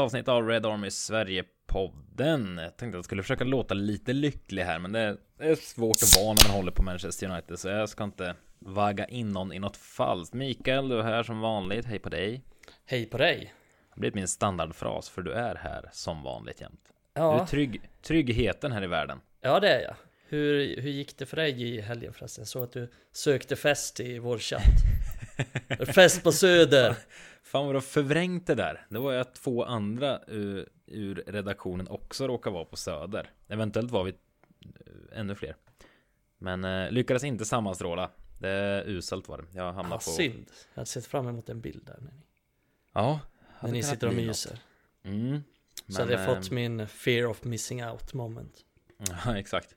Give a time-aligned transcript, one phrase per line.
[0.00, 2.58] avsnitt av Red Army Sverige-podden.
[2.58, 6.16] Jag tänkte att jag skulle försöka låta lite lycklig här, men det är svårt att
[6.16, 9.58] vara när man håller på Manchester United, så jag ska inte vagga in någon i
[9.58, 10.34] något falskt.
[10.34, 11.86] Mikael, du är här som vanligt.
[11.86, 12.42] Hej på dig.
[12.84, 13.38] Hej på dig.
[13.38, 16.80] Det har blivit min standardfras, för du är här som vanligt jämt.
[17.14, 17.34] Ja.
[17.34, 19.20] Du är trygg, tryggheten här i världen.
[19.40, 19.94] Ja, det är jag.
[20.28, 22.46] Hur, hur gick det för dig i helgen förresten?
[22.46, 24.62] Så att du sökte fest i vår chatt.
[25.94, 26.96] fest på Söder.
[27.50, 28.86] Fan vad du har förvrängt det där.
[28.88, 33.30] Det var ju att två andra ur, ur redaktionen också råkade vara på Söder.
[33.48, 34.16] Eventuellt var vi uh,
[35.12, 35.56] ännu fler.
[36.38, 38.10] Men uh, lyckades inte sammanstråla.
[38.38, 39.44] Det är uselt var det.
[39.52, 40.10] Jag hamnade ah, på...
[40.10, 40.46] Synd.
[40.74, 41.96] Jag hade sett fram emot en bild där.
[42.00, 42.26] När ni,
[42.92, 43.20] Ja.
[43.60, 44.58] när ni sitter och myser.
[45.02, 45.42] Mm.
[45.88, 48.64] Så hade jag eh, fått min fear of missing out moment.
[49.24, 49.74] Ja, exakt.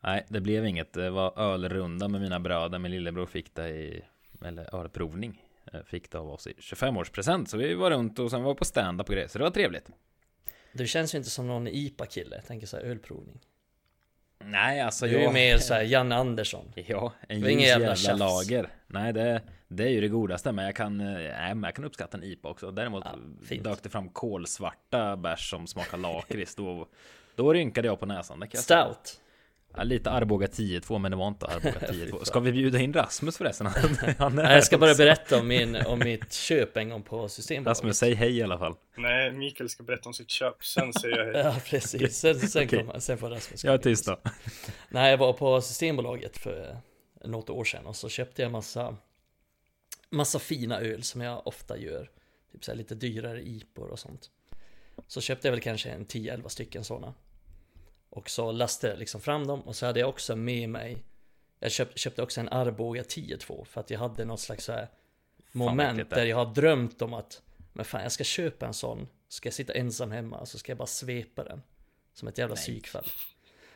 [0.00, 0.92] Nej, det blev inget.
[0.92, 2.78] Det var ölrunda med mina bröder.
[2.78, 4.04] Min lillebror fick det i,
[4.44, 5.45] eller ölprovning.
[5.72, 7.46] Eh, Fick det av oss i 25-årspresent.
[7.46, 9.28] Så vi var runt och sen var vi på stand-up och grejer.
[9.28, 9.90] Så det var trevligt.
[10.72, 13.40] Du känns ju inte som någon IPA-kille, jag tänker så här ölprovning.
[14.44, 15.34] Nej, alltså Du är ju jag...
[15.34, 16.72] mer så här Janne Andersson.
[16.74, 18.68] Ja, en ljus jävla jävla, lager.
[18.86, 20.52] Nej, det, det är ju det godaste.
[20.52, 22.70] Men jag kan, eh, nej, men jag kan uppskatta en IPA också.
[22.70, 23.04] Däremot
[23.48, 26.54] Ja, dök det fram kolsvarta bärs som smakar lakrits.
[26.54, 26.88] Då,
[27.34, 28.40] då rynkade jag på näsan.
[28.40, 28.64] Det kan jag.
[28.64, 29.20] Stout.
[29.76, 32.24] Ja, lite Arboga 10-2, men det var inte Arboga 10-2.
[32.24, 33.66] Ska vi bjuda in Rasmus förresten?
[34.18, 37.78] Han, jag ska bara berätta om, min, om mitt köp en gång på Systembolaget.
[37.78, 38.74] Rasmus, säg hej i alla fall.
[38.96, 41.34] Nej, Mikael ska berätta om sitt köp, sen säger jag hej.
[41.44, 42.16] Ja, precis.
[42.16, 44.20] Sen, sen, kommer, sen får Rasmus Jag är tyst då.
[44.88, 46.76] Nej, jag var på Systembolaget för
[47.24, 48.96] något år sedan och så köpte jag massa
[50.10, 52.10] massa fina öl som jag ofta gör.
[52.52, 54.30] Typ så här lite dyrare IPor och sånt.
[55.06, 57.14] Så köpte jag väl kanske en 10-11 stycken sådana.
[58.16, 61.04] Och så lastade jag liksom fram dem och så hade jag också med mig
[61.60, 64.88] Jag köp, köpte också en Arboga 10-2 för att jag hade något slags så här
[65.52, 69.08] moment där jag har drömt om att Men fan jag ska köpa en sån.
[69.28, 71.62] Ska jag sitta ensam hemma och så ska jag bara svepa den
[72.14, 72.62] Som ett jävla Nej.
[72.62, 73.06] psykfall.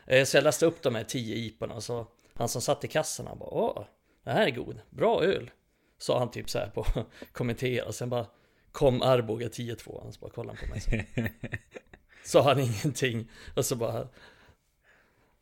[0.05, 2.87] Eh, Så jag lastade upp de här 10 IPorna och så Han som satt i
[2.87, 3.85] kassan han bara Åh,
[4.23, 5.51] det här är god, bra öl.
[5.97, 6.85] Sa han typ så här på
[7.31, 8.25] kommentera och sen bara
[8.71, 10.81] Kom Arboga 10-2 Han bara kollade på mig.
[10.81, 10.89] så.
[12.23, 14.07] Sa han ingenting och så bara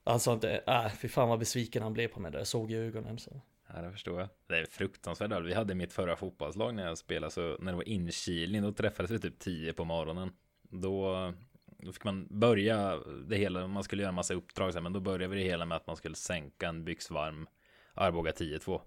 [0.04, 2.72] Han sa inte, äh, fy fan vad besviken han blev på mig där, jag såg
[2.72, 3.42] i ögonen så
[3.74, 4.30] Ja, det förstår jag.
[4.48, 5.44] Det är fruktansvärt öl.
[5.44, 9.12] Vi hade mitt förra fotbollslag när jag spelade, så när det var inkilning, då träffades
[9.12, 10.32] vi typ 10 på morgonen.
[10.62, 11.34] Då,
[11.66, 12.98] då fick man börja
[13.28, 15.66] det hela, man skulle göra en massa uppdrag sen, men då började vi det hela
[15.66, 17.48] med att man skulle sänka en byxvarm
[17.94, 18.82] Arboga 10-2.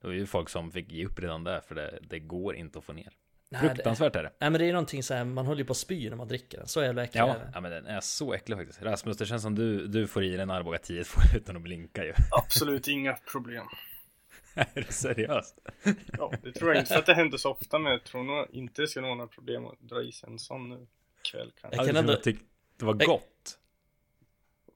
[0.00, 2.78] Det var ju folk som fick ge upp redan där, för det, det går inte
[2.78, 3.12] att få ner.
[3.50, 4.32] Nej, Fruktansvärt är det.
[4.38, 6.28] nej men det är någonting så här, man håller ju på att spy när man
[6.28, 8.82] dricker den, så jävla äcklig Ja, är den ja, men den är så äcklig faktiskt.
[8.82, 12.04] Rasmus, det känns som du, du får i dig en Arboga 10-2 utan att blinka
[12.04, 12.12] ju.
[12.30, 13.66] Absolut inga problem.
[14.54, 15.54] är du seriös?
[16.18, 18.46] Ja, det tror jag inte för att det händer så ofta, men jag tror nog
[18.52, 20.86] inte det ska vara några problem att dra i sig en sån nu
[21.32, 21.76] kväll kanske.
[21.80, 22.42] Jag kan ändå- tyckt
[22.76, 23.22] det var Jag- gott?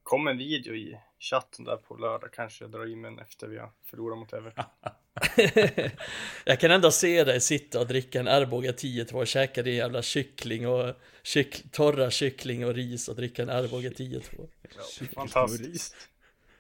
[0.03, 3.47] Kom en video i chatten där på lördag, kanske jag drar i mig en efter
[3.47, 4.65] vi har förlorat mot Everton.
[6.45, 10.03] Jag kan ändå se dig sitta och dricka en Arboga 10-2 och käka din jävla
[10.03, 15.97] kyckling och kyck, torra kyckling och ris och dricka en Arboga 10-2 Ja, fantastiskt.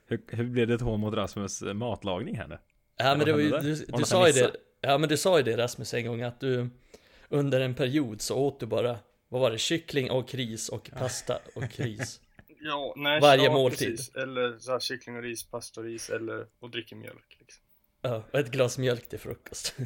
[0.06, 2.58] Hur, hur blev det ett hån mot Rasmus eh, matlagning här nu?
[2.96, 5.38] Ja men det var ju, du, du det sa ju det Ja men du sa
[5.38, 6.70] ju det Rasmus en gång att du
[7.28, 8.98] Under en period så åt du bara
[9.28, 9.58] Vad var det?
[9.58, 12.20] Kyckling och ris och pasta och ris
[12.64, 13.96] Ja, nej, Varje ja, måltid.
[13.96, 14.14] Precis.
[14.14, 17.36] Eller så här, kyckling och ris, pasta och ris, eller och dricker mjölk.
[17.40, 17.62] Liksom.
[18.02, 19.76] Ja, och ett glas mjölk till frukost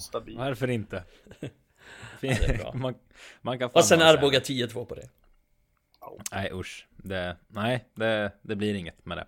[0.00, 0.36] Stabil.
[0.36, 1.04] Varför inte?
[2.20, 2.72] det är bra.
[2.74, 2.94] man,
[3.40, 4.44] man kan fan Och sen Arboga det.
[4.44, 5.08] 10-2 på det
[6.32, 9.26] Nej usch, det, nej det, det blir inget med det.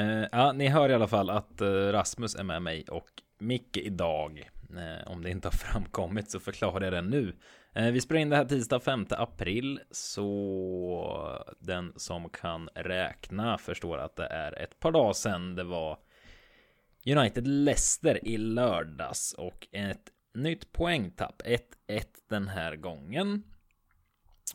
[0.00, 3.08] Eh, ja, ni hör i alla fall att eh, Rasmus är med mig och
[3.38, 4.50] Micke idag.
[4.76, 7.34] Eh, om det inte har framkommit så förklarar jag det nu.
[7.74, 13.98] Eh, vi spelar in det här tisdag 5 april, så den som kan räkna förstår
[13.98, 15.98] att det är ett par dagar sedan det var
[17.06, 21.42] United Leicester i lördags och ett nytt poängtapp.
[21.44, 21.58] 1-1
[22.28, 23.42] den här gången.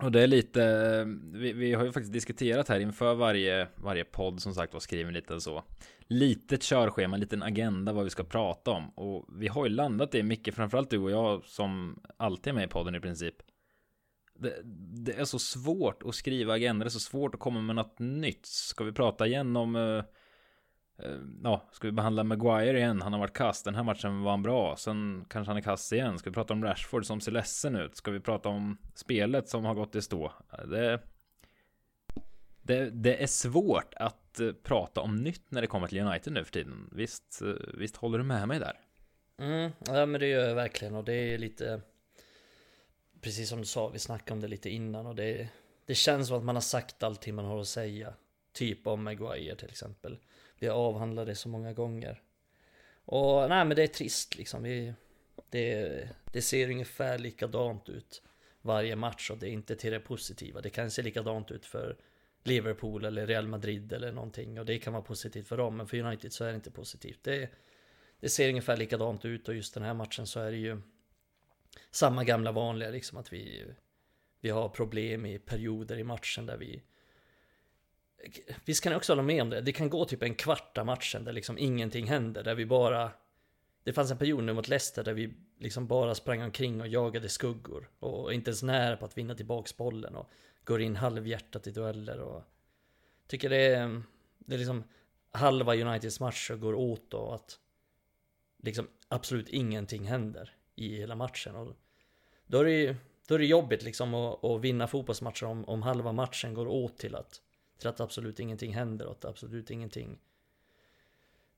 [0.01, 1.05] Och det är lite, eh,
[1.39, 5.13] vi, vi har ju faktiskt diskuterat här inför varje, varje podd som sagt var skriven
[5.13, 5.63] lite så.
[6.07, 8.89] Litet körschema, en liten agenda vad vi ska prata om.
[8.89, 12.63] Och vi har ju landat i mycket, framförallt du och jag som alltid är med
[12.63, 13.35] i podden i princip.
[14.39, 14.61] Det,
[15.05, 17.99] det är så svårt att skriva agenda, det är så svårt att komma med något
[17.99, 18.45] nytt.
[18.45, 20.03] Ska vi prata igen om eh,
[20.97, 23.01] Eh, ja, ska vi behandla Maguire igen?
[23.01, 23.63] Han har varit kass.
[23.63, 24.75] Den här matchen var han bra.
[24.77, 26.19] Sen kanske han är kass igen.
[26.19, 27.95] Ska vi prata om Rashford som ser ledsen ut?
[27.95, 30.31] Ska vi prata om spelet som har gått i stå?
[30.67, 30.99] Det,
[32.61, 36.43] det, det är svårt att eh, prata om nytt när det kommer till United nu
[36.43, 36.89] för tiden.
[36.91, 38.79] Visst, eh, visst håller du med mig där?
[39.37, 41.81] mm, Ja men det gör jag verkligen och det är lite
[43.21, 45.47] precis som du sa, vi snackade om det lite innan och det,
[45.85, 48.13] det känns som att man har sagt allting man har att säga.
[48.53, 50.17] Typ om Maguire till exempel.
[50.59, 52.21] Vi har avhandlat det så många gånger.
[53.05, 54.63] Och nej men det är trist liksom.
[54.63, 54.93] Vi,
[55.49, 58.21] det, det ser ungefär likadant ut
[58.61, 60.61] varje match och det är inte till det positiva.
[60.61, 61.97] Det kan se likadant ut för
[62.43, 65.97] Liverpool eller Real Madrid eller någonting och det kan vara positivt för dem men för
[65.97, 67.19] United så är det inte positivt.
[67.23, 67.49] Det,
[68.19, 70.81] det ser ungefär likadant ut och just den här matchen så är det ju
[71.91, 73.65] samma gamla vanliga liksom att vi,
[74.39, 76.83] vi har problem i perioder i matchen där vi
[78.65, 79.61] Visst kan jag också hålla med om det.
[79.61, 82.43] Det kan gå typ en kvart av matchen där liksom ingenting händer.
[82.43, 83.11] Där vi bara...
[83.83, 87.29] Det fanns en period nu mot Leicester där vi liksom bara sprang omkring och jagade
[87.29, 87.89] skuggor.
[87.99, 90.15] Och inte ens nära på att vinna tillbaks bollen.
[90.15, 90.29] Och
[90.63, 92.43] går in halvhjärtat i dueller och...
[93.27, 94.01] Tycker det är...
[94.37, 94.83] Det är liksom
[95.31, 97.59] halva Uniteds matcher går åt och att...
[98.63, 101.55] Liksom absolut ingenting händer i hela matchen.
[101.55, 101.75] Och
[102.47, 102.95] då är det ju
[103.27, 106.97] då är det jobbigt liksom att, att vinna fotbollsmatcher om, om halva matchen går åt
[106.97, 107.41] till att,
[107.77, 110.19] till att absolut ingenting händer och att absolut ingenting.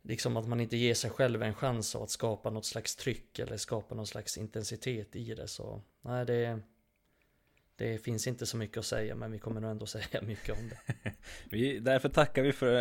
[0.02, 3.40] Liksom att man inte ger sig själv en chans av att skapa något slags tryck
[3.40, 6.60] eller skapa någon slags intensitet i det så Nej det
[7.76, 10.70] Det finns inte så mycket att säga men vi kommer nog ändå säga mycket om
[10.70, 11.14] det.
[11.50, 12.74] Vi, Därför tackar vi för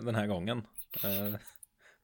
[0.00, 0.58] den här gången.
[1.04, 1.36] Uh,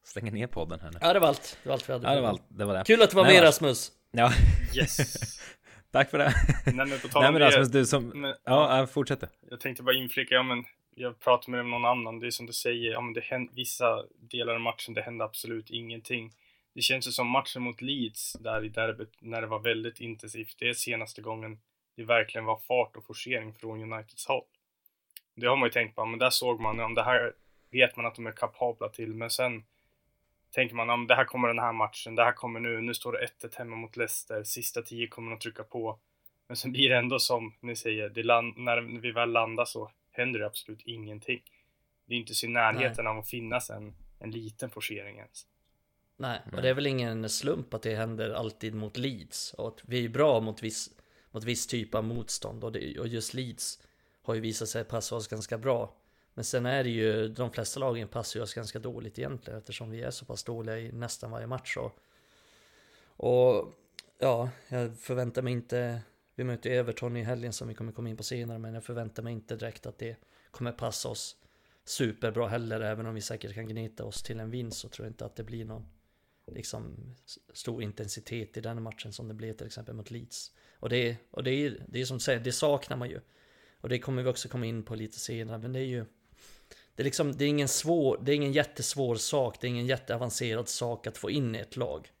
[0.03, 0.97] Stänger ner podden här nu.
[1.01, 2.73] Ja det var allt, det var allt vi hade Ja det var allt, det var
[2.73, 2.83] det.
[2.85, 3.91] Kul att du var med Rasmus.
[4.11, 4.33] Ja.
[4.75, 5.39] Yes
[5.91, 6.33] Tack för det.
[6.65, 8.07] Nej men på tal Nej men Rasmus, du som...
[8.07, 10.65] Men, ja, fortsätt Jag tänkte bara inflika, ja men
[10.95, 14.03] jag pratade med någon annan, det är som du säger, ja men det händer, vissa
[14.19, 16.31] delar av matchen, det hände absolut ingenting.
[16.73, 20.55] Det känns ju som matchen mot Leeds, där i derbyt, när det var väldigt intensivt,
[20.59, 21.59] det är senaste gången
[21.95, 24.43] det verkligen var fart och forcering från Uniteds håll.
[25.35, 27.33] Det har man ju tänkt på, men där såg man, om det här
[27.71, 29.63] vet man att de är kapabla till, men sen
[30.51, 33.11] tänker man om det här kommer den här matchen, det här kommer nu, nu står
[33.11, 35.99] det 1-1 hemma mot Leicester, sista tio kommer de trycka på.
[36.47, 39.91] Men sen blir det ändå som ni säger, det land, när vi väl landar så
[40.11, 41.41] händer det absolut ingenting.
[42.05, 43.11] Det är inte så i närheten Nej.
[43.11, 45.45] av att finnas en, en liten forcering ens.
[46.17, 49.53] Nej, och det är väl ingen slump att det händer alltid mot Leeds.
[49.53, 50.89] Och att vi är bra mot viss,
[51.31, 52.63] mot viss typ av motstånd.
[52.63, 53.79] Och, det, och just Leeds
[54.21, 55.95] har ju visat sig passa oss ganska bra.
[56.39, 59.91] Men sen är det ju, de flesta lagen passar ju oss ganska dåligt egentligen eftersom
[59.91, 61.77] vi är så pass dåliga i nästan varje match.
[61.77, 61.99] Och,
[63.07, 63.73] och
[64.19, 66.01] ja, jag förväntar mig inte,
[66.35, 69.23] vi möter Everton i helgen som vi kommer komma in på senare, men jag förväntar
[69.23, 70.15] mig inte direkt att det
[70.51, 71.35] kommer passa oss
[71.85, 75.11] superbra heller, även om vi säkert kan gneta oss till en vinst så tror jag
[75.11, 75.87] inte att det blir någon
[76.47, 77.15] liksom
[77.53, 80.51] stor intensitet i den matchen som det blev till exempel mot Leeds.
[80.73, 83.19] Och det, och det är, det är som du säger, det saknar man ju.
[83.81, 86.05] Och det kommer vi också komma in på lite senare, men det är ju
[86.99, 89.85] det är liksom, det är ingen svår, det är ingen jättesvår sak, det är ingen
[89.85, 92.11] jätteavancerad sak att få in i ett lag.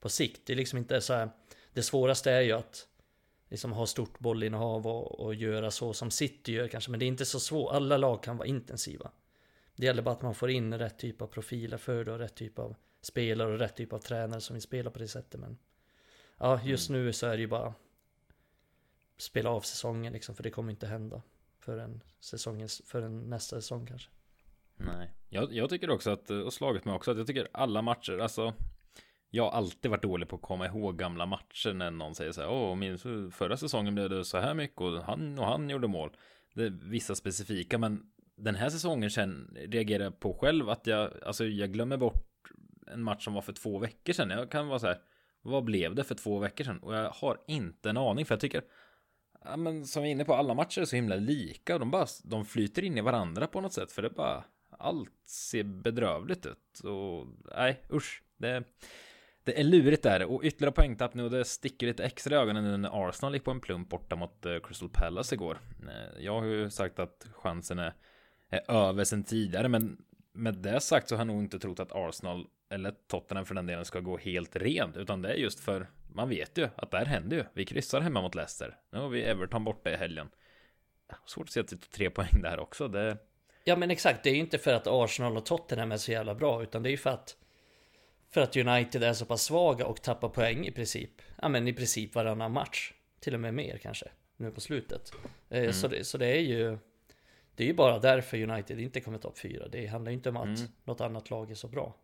[0.00, 1.30] På sikt, det är liksom inte så här,
[1.72, 2.86] det svåraste är ju att
[3.48, 7.08] liksom ha stort bollinnehav och, och göra så som City gör kanske, men det är
[7.08, 9.10] inte så svårt, alla lag kan vara intensiva.
[9.76, 12.34] Det gäller bara att man får in rätt typ av profiler för det och rätt
[12.34, 15.58] typ av spelare och rätt typ av tränare som vill spela på det sättet, men
[16.38, 17.04] ja, just mm.
[17.04, 17.74] nu så är det ju bara
[19.16, 21.22] spela av säsongen liksom, för det kommer inte hända
[21.68, 24.10] förrän, säsongens, förrän nästa säsong kanske.
[24.76, 28.18] Nej, jag, jag tycker också att, och slagit mig också, att jag tycker alla matcher,
[28.18, 28.54] alltså
[29.30, 32.40] jag har alltid varit dålig på att komma ihåg gamla matcher när någon säger så
[32.40, 35.88] här, åh, minns förra säsongen blev det så här mycket och han och han gjorde
[35.88, 36.10] mål.
[36.54, 38.02] Det är vissa specifika, men
[38.36, 42.28] den här säsongen sen reagerar jag på själv att jag, alltså jag glömmer bort
[42.86, 44.30] en match som var för två veckor sedan.
[44.30, 44.98] Jag kan vara så här,
[45.42, 46.78] vad blev det för två veckor sedan?
[46.78, 48.62] Och jag har inte en aning, för jag tycker
[49.50, 52.06] ja, men som vi är inne på, alla matcher är så himla lika de bara,
[52.24, 56.80] de flyter in i varandra på något sätt, för det bara, allt ser bedrövligt ut
[56.84, 57.26] och
[57.56, 58.64] nej, usch, det,
[59.44, 62.64] det är lurigt där och ytterligare poängtapp nu och det sticker lite extra i ögonen
[62.64, 65.58] nu när Arsenal gick på en plump borta mot eh, Crystal Palace igår.
[65.88, 67.94] Eh, jag har ju sagt att chansen är,
[68.50, 69.98] är över sen tidigare, men
[70.32, 73.66] med det sagt så har jag nog inte trott att Arsenal eller Tottenham för den
[73.66, 76.98] delen ska gå helt rent, utan det är just för man vet ju att det
[76.98, 77.44] här händer ju.
[77.52, 78.76] Vi kryssar hemma mot Leicester.
[78.90, 80.28] Nu har vi Everton borta i helgen.
[81.26, 82.88] Svårt att se att det är tre poäng där också.
[82.88, 83.18] Det...
[83.64, 86.34] Ja men exakt, det är ju inte för att Arsenal och Tottenham är så jävla
[86.34, 87.36] bra, utan det är ju för att
[88.30, 91.10] för att United är så pass svaga och tappar poäng i princip.
[91.42, 92.92] Ja men i princip varannan match.
[93.20, 94.08] Till och med mer kanske.
[94.36, 95.12] Nu på slutet.
[95.48, 95.72] Eh, mm.
[95.72, 96.78] Så, det, så det är ju
[97.54, 99.68] Det är ju bara därför United inte kommer topp 4.
[99.68, 100.70] Det handlar ju inte om att mm.
[100.84, 101.94] något annat lag är så bra.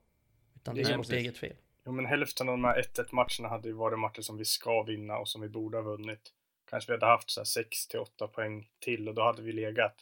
[0.64, 1.56] Utan det är vårt eget fel.
[1.85, 4.83] Jo, men hälften av de här 1-1 matcherna hade ju varit matcher som vi ska
[4.83, 6.33] vinna och som vi borde ha vunnit.
[6.71, 9.52] Kanske vi hade haft så här 6 till 8 poäng till och då hade vi
[9.52, 9.94] legat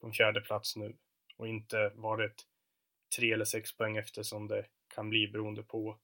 [0.00, 0.96] på en fjärde plats nu
[1.36, 2.46] och inte varit
[3.16, 4.64] 3 eller 6 poäng efter som det
[4.94, 5.98] kan bli beroende på.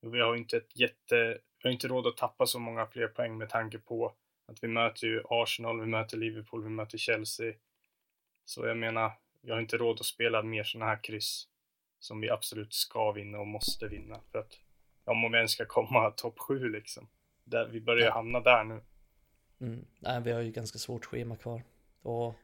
[0.00, 3.38] Vi har inte ett jätte vi har inte råd att tappa så många fler poäng
[3.38, 4.14] med tanke på
[4.46, 7.54] att vi möter ju Arsenal, vi möter Liverpool, vi möter Chelsea.
[8.44, 11.48] Så jag menar, vi har inte råd att spela mer sådana här kryss
[11.98, 14.58] som vi absolut ska vinna och måste vinna för att
[15.04, 17.08] om vi ens ska komma topp sju liksom.
[17.44, 18.12] Där, vi börjar ja.
[18.12, 18.80] hamna där nu.
[19.60, 19.86] Mm.
[19.98, 21.62] Nej, vi har ju ganska svårt schema kvar.
[22.02, 22.34] Och,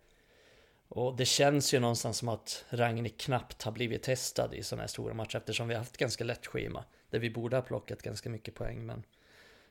[0.89, 4.89] och det känns ju någonstans som att Ragnik knappt har blivit testad i sådana här
[4.89, 6.85] stora matcher eftersom vi har haft ganska lätt schema.
[7.11, 9.03] Där vi borde ha plockat ganska mycket poäng men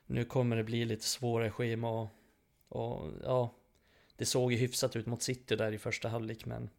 [0.06, 2.08] nu kommer det bli lite svårare schema och,
[2.68, 3.54] och ja,
[4.16, 6.70] det såg ju hyfsat ut mot City där i första halvlek men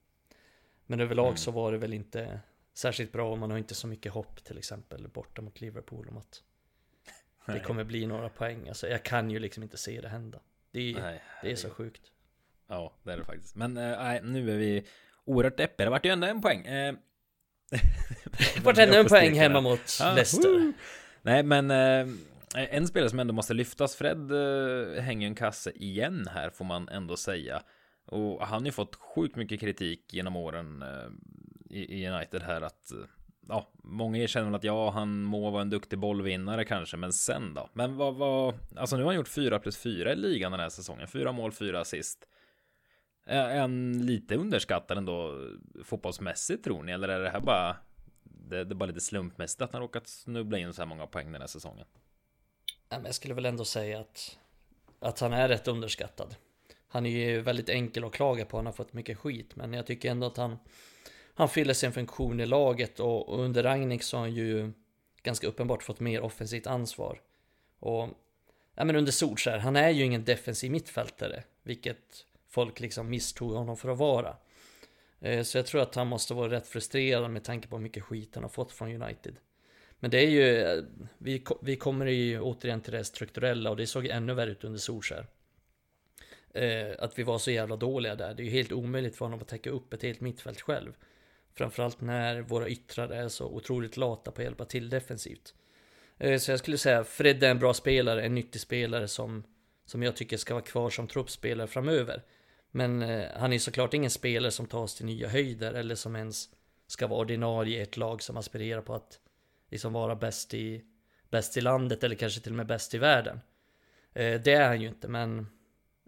[0.86, 1.38] men överlag mm.
[1.38, 2.40] så var det väl inte
[2.76, 6.18] särskilt bra och man har inte så mycket hopp till exempel borta mot Liverpool om
[6.18, 6.44] att
[7.46, 8.68] det kommer bli några poäng.
[8.68, 10.40] Alltså jag kan ju liksom inte se det hända.
[10.72, 12.12] Det är, nej, det är så sjukt.
[12.68, 13.56] Ja, det är det faktiskt.
[13.56, 14.86] Men äh, nu är vi
[15.26, 15.86] oerhört deppiga.
[15.86, 16.64] Det vart ju ändå en poäng.
[16.64, 16.98] Det
[18.64, 20.50] vart ändå en poäng hemma mot ah, Leicester.
[20.50, 20.74] Woo!
[21.22, 22.08] Nej, men äh,
[22.56, 23.96] en spelare som ändå måste lyftas.
[23.96, 27.64] Fred äh, hänger en kasse igen här får man ändå säga.
[28.06, 31.10] Och han har ju fått sjukt mycket kritik genom åren äh,
[31.84, 32.98] i, United här att eh,
[33.48, 37.54] ja, många erkänner väl att ja, han må vara en duktig bollvinnare kanske, men sen
[37.54, 37.70] då?
[37.74, 40.70] Men vad, vad, alltså nu har han gjort 4 plus 4 i ligan den här
[40.70, 42.28] säsongen, fyra mål, fyra assist.
[43.28, 47.78] Är han lite underskattad ändå eh, fotbollsmässigt tror ni, eller är det här bara,
[48.24, 51.32] det, det är bara lite slumpmässigt att han råkat snubbla in så här många poäng
[51.32, 51.86] den här säsongen?
[52.90, 54.38] Jag skulle väl ändå säga att,
[55.00, 56.36] att han är rätt underskattad.
[56.88, 59.86] Han är ju väldigt enkel att klaga på, han har fått mycket skit, men jag
[59.86, 60.58] tycker ändå att han
[61.36, 64.72] han fyller sin funktion i laget och, under Ragnik så har han ju
[65.24, 67.22] ganska uppenbart fått mer offensivt ansvar.
[67.80, 68.10] Och
[68.76, 73.78] ja, men under Solskär, han är ju ingen defensiv mittfältare, vilket folk liksom misstog honom
[73.78, 74.38] för att vara.
[75.20, 78.04] Eh, så jag tror att han måste vara rätt frustrerad med tanke på hur mycket
[78.04, 79.36] skit han har fått från United.
[80.00, 80.84] Men det är ju, eh,
[81.18, 84.80] vi, vi kommer ju återigen till det strukturella och det såg ännu värre ut under
[84.80, 85.28] Solskär.
[86.54, 88.34] Eh, att vi var så jävla dåliga där.
[88.34, 90.94] Det är ju helt omöjligt för honom att täcka upp ett helt mittfält själv.
[91.58, 95.54] Framförallt när våra yttrar är så otroligt lata på att hjälpa till defensivt.
[96.18, 99.44] Eh, så jag skulle säga Fred är en bra spelare, en nyttig spelare som,
[99.86, 102.24] som jag tycker ska vara kvar som truppspelare framöver.
[102.72, 106.50] Men eh, han är såklart ingen spelare som tas till nya höjder eller som ens
[106.88, 109.20] ska vara ordinarie i ett lag som aspirerar på att
[109.72, 110.82] liksom vara bäst i,
[111.30, 113.40] bäst i landet eller kanske till och med bäst i världen.
[114.14, 115.48] Eh, det är han ju inte, men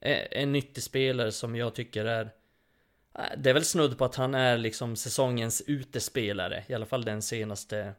[0.01, 2.31] en nyttig spelare som jag tycker är
[3.37, 7.21] det är väl snudd på att han är liksom säsongens utespelare, i alla fall den
[7.21, 7.93] senaste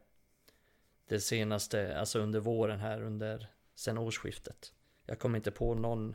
[1.08, 4.72] Det senaste, alltså under våren här under sen årsskiftet.
[5.06, 6.14] Jag kommer inte på någon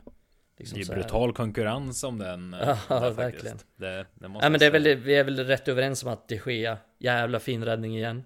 [0.56, 3.58] liksom Det är brutal konkurrens om den eh, Ja, där, verkligen.
[3.76, 6.28] Det, det måste ja, men det är väl, vi är väl rätt överens om att
[6.28, 8.24] det sker Jävla fin räddning igen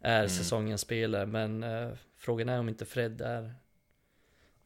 [0.00, 0.28] Är mm.
[0.28, 3.54] säsongens spelare men uh, Frågan är om inte Fred är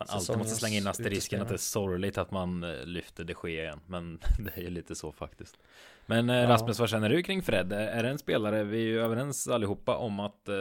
[0.08, 3.34] man alltid måste slänga in asterisken att det är sorgligt att man eh, lyfter det
[3.34, 3.80] ske igen.
[3.86, 5.58] Men det är ju lite så faktiskt.
[6.06, 6.48] Men eh, ja.
[6.48, 7.72] Rasmus, vad känner du kring Fred?
[7.72, 10.56] Är det en spelare, vi är ju överens allihopa om att eh,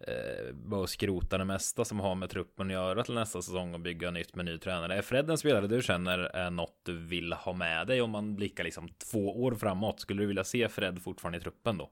[0.00, 3.80] eh, bara skrota det mesta som har med truppen att göra till nästa säsong och
[3.80, 4.96] bygga nytt med ny tränare.
[4.96, 8.36] Är Fred en spelare du känner är något du vill ha med dig om man
[8.36, 10.00] blickar liksom två år framåt?
[10.00, 11.90] Skulle du vilja se Fred fortfarande i truppen då?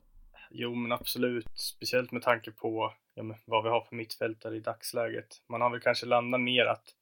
[0.50, 1.46] Jo, men absolut.
[1.54, 5.42] Speciellt med tanke på ja, men, vad vi har för mittfältare i dagsläget.
[5.48, 6.94] Man har väl kanske landat mer att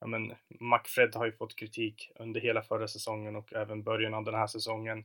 [0.00, 4.24] ja, men, McFred har ju fått kritik under hela förra säsongen och även början av
[4.24, 5.04] den här säsongen.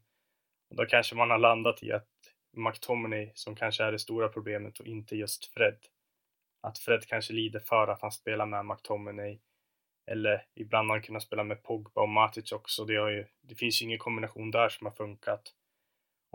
[0.69, 2.09] Och då kanske man har landat i att
[2.57, 5.77] McTominay som kanske är det stora problemet och inte just Fred.
[6.61, 9.39] Att Fred kanske lider för att han spelar med McTominay.
[10.11, 12.85] Eller ibland har han kunnat spela med Pogba och Matic också.
[12.85, 15.53] Det, har ju, det finns ju ingen kombination där som har funkat.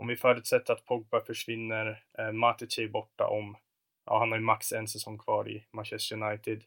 [0.01, 3.57] Om vi förutsätter att Pogba försvinner, eh, Matic är borta om,
[4.05, 6.63] ja han har ju max en säsong kvar i Manchester United.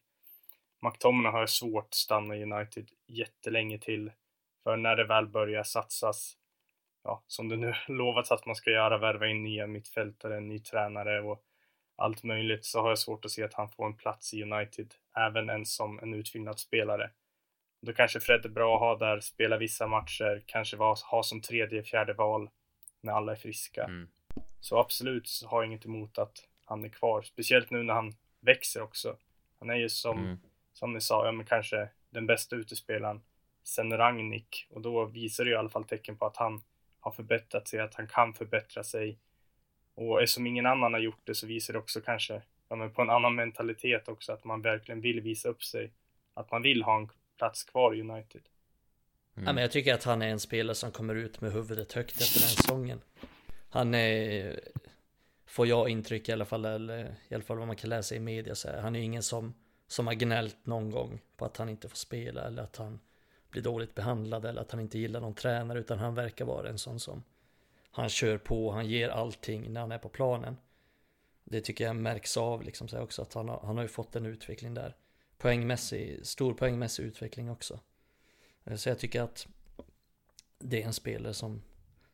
[0.83, 4.13] McTominay har svårt att stanna i United jättelänge till.
[4.65, 6.37] För när det väl börjar satsas,
[7.05, 11.21] ja, som det nu lovats att man ska göra, värva in nya mittfältare, ny tränare
[11.23, 11.43] och
[11.97, 14.95] allt möjligt, så har jag svårt att se att han får en plats i United,
[15.17, 17.11] även ens som en utfyllnadsspelare.
[17.83, 21.83] Då kanske Fred är bra att ha där, spela vissa matcher, kanske ha som tredje,
[21.83, 22.51] fjärde val
[23.05, 23.85] när alla är friska.
[23.85, 24.09] Mm.
[24.61, 28.15] Så absolut så har jag inget emot att han är kvar, speciellt nu när han
[28.41, 29.17] växer också.
[29.59, 30.39] Han är ju som, mm.
[30.73, 33.23] som ni sa, ja men kanske den bästa utespelaren
[33.65, 36.63] sen Ragnik och då visar det i alla fall tecken på att han
[37.01, 39.19] har förbättrat sig, att han kan förbättra sig.
[39.95, 43.03] Och eftersom ingen annan har gjort det så visar det också kanske ja, men på
[43.03, 45.93] en annan mentalitet också, att man verkligen vill visa upp sig.
[46.35, 47.09] Att man vill ha en
[47.39, 48.43] plats kvar i United.
[49.37, 49.47] Mm.
[49.47, 52.21] Ja, men jag tycker att han är en spelare som kommer ut med huvudet högt
[52.21, 53.01] efter den säsongen.
[53.69, 54.61] Han är,
[55.47, 58.21] får jag intryck i alla fall, eller i alla fall vad man kan läsa i
[58.21, 59.55] media, så här, han är ingen som
[59.87, 63.01] som har gnällt någon gång på att han inte får spela eller att han
[63.51, 66.79] blir dåligt behandlad eller att han inte gillar någon tränare utan han verkar vara en
[66.79, 67.25] sån som
[67.91, 70.57] han kör på, han ger allting när han är på planen.
[71.45, 74.17] Det tycker jag märks av liksom så också att han har, han har ju fått
[74.17, 74.97] en utveckling där.
[75.39, 77.81] Poängmässig, stor poängmässig utveckling också.
[78.65, 79.47] Eh, så jag tycker att
[80.59, 81.63] det är en spelare som,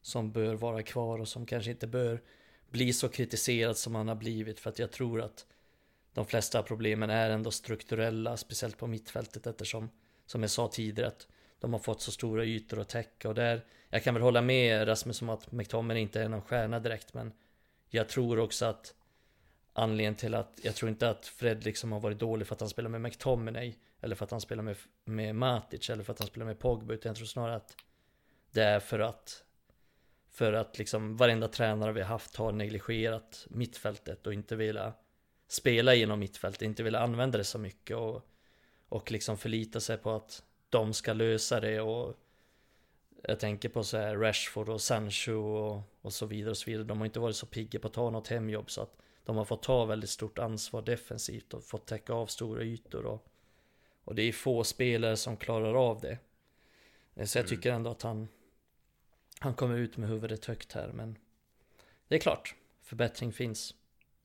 [0.02, 2.22] som bör vara kvar och som kanske inte bör
[2.70, 5.46] bli så kritiserad som han har blivit för att jag tror att
[6.12, 9.90] de flesta problemen är ändå strukturella, speciellt på mittfältet eftersom,
[10.26, 11.26] som jag sa tidigare, att
[11.58, 13.28] de har fått så stora ytor att täcka.
[13.28, 16.80] Och där, jag kan väl hålla med Rasmus om att McTominay inte är någon stjärna
[16.80, 17.32] direkt, men
[17.88, 18.94] jag tror också att
[19.72, 22.68] anledningen till att, jag tror inte att Fred liksom har varit dålig för att han
[22.68, 26.28] spelar med McTominay, eller för att han spelar med, med Matic, eller för att han
[26.28, 27.76] spelar med Pogba, utan jag tror snarare att
[28.50, 29.44] det är för att
[30.30, 35.02] för att liksom varenda tränare vi haft har negligerat mittfältet och inte velat
[35.48, 38.28] spela genom mittfältet, inte velat använda det så mycket och,
[38.88, 42.16] och liksom förlita sig på att de ska lösa det och
[43.22, 46.84] jag tänker på så här Rashford och Sancho och, och så vidare och så vidare.
[46.84, 49.44] De har inte varit så pigga på att ta något hemjobb så att de har
[49.44, 53.26] fått ta väldigt stort ansvar defensivt och fått täcka av stora ytor och,
[54.10, 56.18] och det är få spelare som klarar av det.
[57.26, 57.48] Så jag mm.
[57.48, 58.28] tycker ändå att han
[59.38, 61.18] han kommer ut med huvudet högt här men
[62.08, 63.74] det är klart, förbättring finns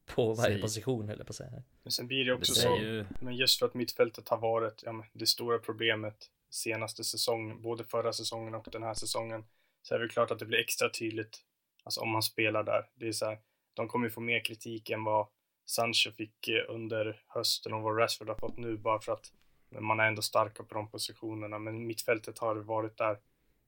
[0.06, 0.62] på varje Säg.
[0.62, 1.64] position eller på att säga.
[1.84, 3.06] Men sen blir det också det så, ju...
[3.22, 8.14] men just för att mittfältet har varit ja, det stora problemet senaste säsongen, både förra
[8.14, 9.46] säsongen och den här säsongen,
[9.82, 11.38] så är det klart att det blir extra tydligt,
[11.84, 12.90] alltså om man spelar där.
[12.96, 13.40] Det är så här,
[13.74, 15.28] de kommer ju få mer kritik än vad
[15.66, 19.32] Sancho fick eh, under hösten och vad Rashford har fått nu, bara för att
[19.70, 23.18] man är ändå starka på de positionerna, men mittfältet har varit där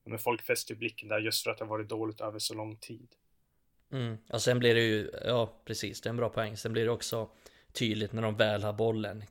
[0.07, 2.75] men folk fäster blicken där just för att det har varit dåligt över så lång
[2.75, 3.07] tid.
[3.91, 4.17] Mm.
[4.29, 6.57] Och sen blir det ju, ja precis, det är en bra poäng.
[6.57, 7.29] Sen blir det också
[7.71, 9.23] tydligt när de väl har bollen,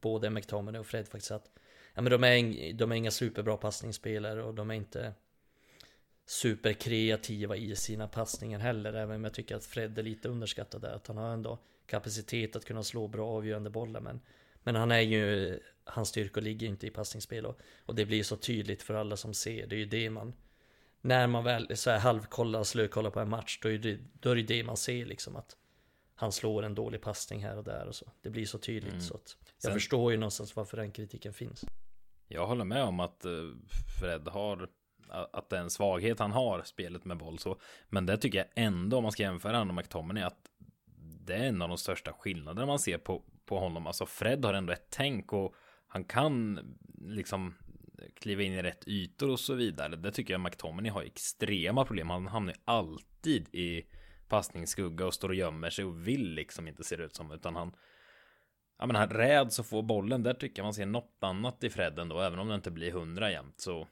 [0.00, 1.50] både McTominay och Fred faktiskt att
[1.94, 5.12] ja, men de, är, de är inga superbra passningsspelare och de är inte
[6.26, 8.94] superkreativa i sina passningar heller.
[8.94, 10.94] Även om jag tycker att Fred är lite underskattad där.
[10.94, 14.00] Att han har ändå kapacitet att kunna slå bra avgörande bollar.
[14.00, 14.20] Men,
[14.62, 18.36] men han är ju hans styrkor ligger inte i passningsspel och, och det blir så
[18.36, 19.66] tydligt för alla som ser.
[19.66, 20.34] Det är ju det man
[21.04, 24.36] när man väl så här halvkollar, slökollar på en match, då är, det, då är
[24.36, 25.56] det det man ser liksom att
[26.14, 28.12] han slår en dålig passning här och där och så.
[28.20, 29.00] Det blir så tydligt mm.
[29.00, 31.64] så att jag Sen, förstår ju någonstans varför den kritiken finns.
[32.28, 33.32] Jag håller med om att eh,
[34.00, 34.68] Fred har
[35.32, 37.60] att det är en svaghet han har, spelet med boll så.
[37.88, 40.50] Men det tycker jag ändå, om man ska jämföra honom med McTominay, att
[41.24, 43.86] det är en av de största skillnaderna man ser på, på honom.
[43.86, 45.54] Alltså Fred har ändå ett tänk och
[45.92, 46.58] han kan
[47.00, 47.54] liksom
[48.14, 49.96] kliva in i rätt ytor och så vidare.
[49.96, 52.10] Det tycker jag McTominay har extrema problem.
[52.10, 53.82] Han hamnar alltid i
[54.28, 57.56] passningsskugga och står och gömmer sig och vill liksom inte se det ut som utan
[57.56, 57.72] han
[58.78, 61.70] Ja men han räds att få bollen där tycker jag man ser något annat i
[61.70, 63.88] Fred ändå även om det inte blir hundra jämt så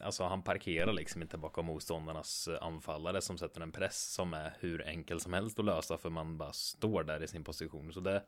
[0.00, 4.56] Alltså han parkerar liksom inte bakom motståndarnas eh, anfallare som sätter en press som är
[4.60, 8.00] hur enkel som helst att lösa för man bara står där i sin position så
[8.00, 8.22] det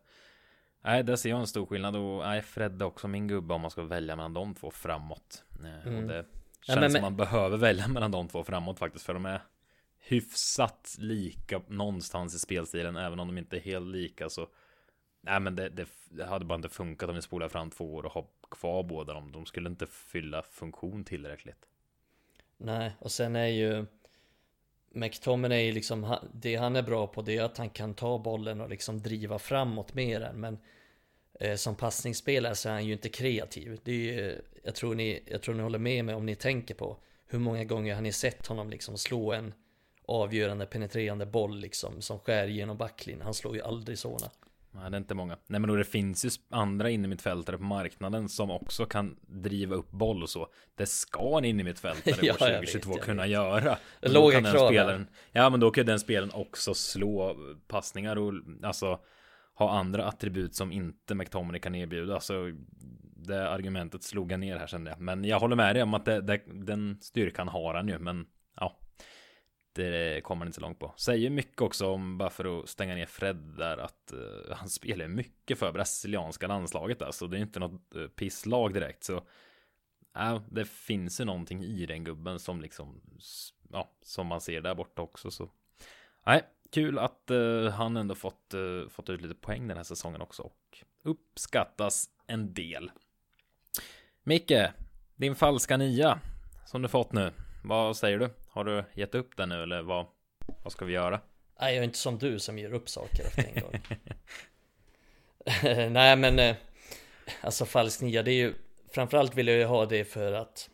[0.82, 3.60] Nej, där ser jag en stor skillnad och nej, Fred är också min gubbe om
[3.60, 5.44] man ska välja mellan de två framåt.
[5.64, 6.02] Eh, mm.
[6.02, 6.24] Och det
[6.60, 9.40] känns ja, men, som man behöver välja mellan de två framåt faktiskt, för de är
[9.98, 14.48] hyfsat lika någonstans i spelstilen, även om de inte är helt lika så
[15.26, 18.06] Nej men det, det, det hade bara inte funkat om vi spolar fram två år
[18.06, 19.32] och har kvar båda dem.
[19.32, 21.68] De skulle inte fylla funktion tillräckligt.
[22.56, 23.86] Nej, och sen är ju
[24.96, 28.70] McTominay liksom, det han är bra på det är att han kan ta bollen och
[28.70, 30.40] liksom driva framåt med den.
[30.40, 30.58] men
[31.40, 33.80] eh, som passningsspelare så är han ju inte kreativ.
[33.84, 36.34] Det är ju, eh, jag, tror ni, jag tror ni håller med mig om ni
[36.34, 39.54] tänker på hur många gånger har ni sett honom liksom slå en
[40.06, 43.24] avgörande penetrerande boll liksom som skär genom backlinjen.
[43.24, 44.30] Han slår ju aldrig sådana.
[44.76, 45.36] Nej, det är inte många.
[45.46, 49.90] Nej, men då det finns ju andra innermittfältare på marknaden som också kan driva upp
[49.90, 50.48] boll och så.
[50.74, 53.78] Det ska en innermittfältare ja, år 2022 vet, kunna göra.
[54.00, 54.68] Låga krav.
[54.68, 57.36] Spelaren, ja, men då kan den spelen också slå
[57.68, 58.98] passningar och alltså
[59.54, 62.14] ha andra attribut som inte McTominay kan erbjuda.
[62.14, 62.52] Alltså,
[63.16, 65.00] det argumentet slog jag ner här kände jag.
[65.00, 67.98] Men jag håller med dig om att det, det, den styrkan har han ju.
[67.98, 68.78] Men ja,
[69.76, 70.94] det eh, kommer han inte så långt på.
[70.96, 75.08] Säger mycket också om, bara för att stänga ner Fred där, att uh, han spelar
[75.08, 77.26] mycket för brasilianska landslaget alltså.
[77.26, 79.22] Det är inte något uh, pisslag direkt så.
[80.14, 83.00] Ja, uh, det finns ju någonting i den gubben som liksom,
[83.72, 85.50] ja, som man ser där borta också så.
[86.26, 90.20] Nej, kul att uh, han ändå fått, uh, fått ut lite poäng den här säsongen
[90.20, 92.90] också och uppskattas en del.
[94.22, 94.70] Micke,
[95.16, 96.20] din falska nia
[96.66, 97.32] som du fått nu.
[97.68, 98.30] Vad säger du?
[98.48, 100.06] Har du gett upp den nu eller vad,
[100.62, 101.20] vad ska vi göra?
[101.60, 103.80] Nej, jag är inte som du som ger upp saker efter en gång.
[105.92, 106.56] Nej, men eh,
[107.40, 108.54] alltså falsk nia, det är ju
[108.92, 110.70] framförallt vill jag ju ha det för att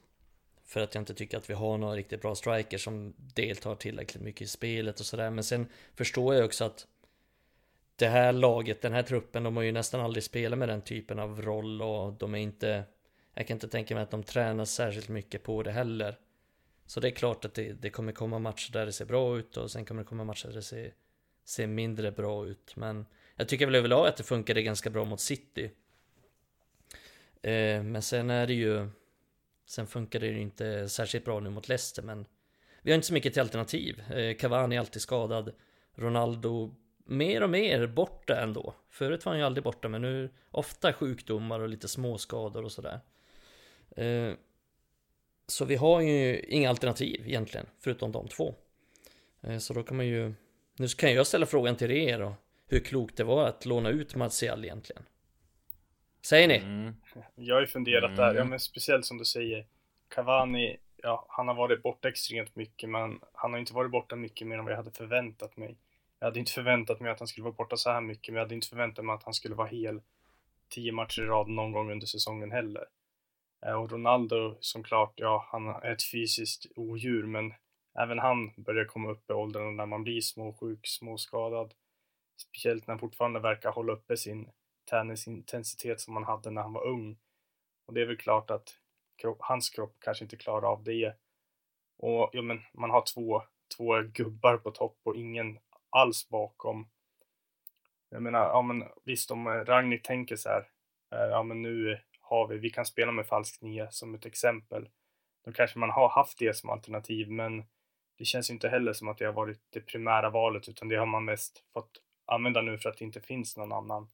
[0.65, 4.23] för att jag inte tycker att vi har några riktigt bra strikers som deltar tillräckligt
[4.23, 5.31] mycket i spelet och sådär.
[5.31, 6.87] Men sen förstår jag också att
[7.97, 11.19] det här laget, den här truppen, de har ju nästan aldrig spelat med den typen
[11.19, 12.85] av roll och de är inte
[13.35, 16.17] Jag kan inte tänka mig att de tränar särskilt mycket på det heller.
[16.93, 19.57] Så det är klart att det, det kommer komma matcher där det ser bra ut
[19.57, 20.95] och sen kommer det komma matcher där det ser,
[21.45, 22.77] ser mindre bra ut.
[22.77, 25.71] Men jag tycker väl överlag att det funkade ganska bra mot City.
[27.43, 28.89] Eh, men sen är det ju
[29.67, 32.27] Sen funkar det ju inte särskilt bra nu mot Leicester men
[32.83, 34.01] Vi har inte så mycket till alternativ.
[34.13, 35.53] Eh, Cavani är alltid skadad.
[35.95, 36.75] Ronaldo
[37.05, 38.75] mer och mer borta ändå.
[38.89, 43.01] Förut var han ju aldrig borta men nu ofta sjukdomar och lite småskador och sådär.
[43.97, 44.35] Eh,
[45.53, 48.55] så vi har ju inga alternativ egentligen, förutom de två.
[49.43, 50.35] Eh, så då kan man ju...
[50.79, 52.35] Nu kan jag ställa frågan till er då.
[52.67, 55.03] Hur klokt det var att låna ut Martial egentligen.
[56.23, 56.57] Säger ni?
[56.57, 56.95] Mm.
[57.35, 58.17] Jag har ju funderat mm.
[58.17, 59.67] där, ja men speciellt som du säger.
[60.09, 64.47] Cavani, ja han har varit borta extremt mycket men han har inte varit borta mycket
[64.47, 65.77] mer än vad jag hade förväntat mig.
[66.19, 68.45] Jag hade inte förväntat mig att han skulle vara borta så här mycket men jag
[68.45, 70.01] hade inte förväntat mig att han skulle vara hel
[70.69, 72.85] tio matcher i rad någon gång under säsongen heller.
[73.67, 77.55] Eh, och Ronaldo som klart, ja han är ett fysiskt odjur men
[77.99, 81.75] även han börjar komma upp i åldern när man blir småsjuk, småskadad.
[82.37, 84.51] Speciellt när han fortfarande verkar hålla uppe sin
[84.91, 87.19] träningsintensitet som han hade när han var ung.
[87.87, 88.77] Och det är väl klart att
[89.17, 91.15] kropp, hans kropp kanske inte klarar av det.
[91.99, 93.43] Och ja, men man har två,
[93.77, 95.59] två gubbar på topp och ingen
[95.91, 96.89] alls bakom.
[98.09, 100.69] Jag menar, ja men visst om Ragnhild tänker så här,
[101.15, 101.99] eh, ja men nu
[102.33, 104.89] har vi, vi kan spela med falsk nia som ett exempel.
[105.45, 107.65] Då kanske man har haft det som alternativ, men
[108.19, 111.07] det känns inte heller som att det har varit det primära valet, utan det har
[111.07, 111.91] man mest fått
[112.27, 114.09] använda nu för att det inte finns någon annan.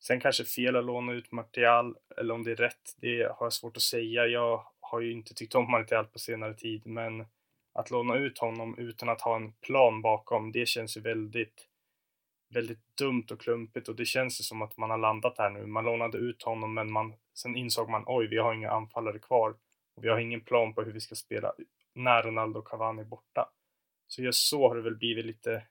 [0.00, 3.52] Sen kanske fel att låna ut Martial, eller om det är rätt, det har jag
[3.52, 4.26] svårt att säga.
[4.26, 7.26] Jag har ju inte tyckt om Martial på senare tid, men
[7.74, 11.67] att låna ut honom utan att ha en plan bakom, det känns ju väldigt,
[12.48, 15.66] väldigt dumt och klumpigt och det känns ju som att man har landat här nu.
[15.66, 19.56] Man lånade ut honom, men man, sen insåg man oj, vi har inga anfallare kvar
[19.96, 21.52] och vi har ingen plan på hur vi ska spela
[21.94, 23.50] när Ronaldo och Cavani är borta.
[24.06, 25.62] Så just så har det väl blivit lite,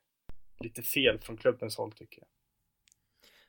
[0.59, 2.27] lite fel från klubbens håll tycker jag.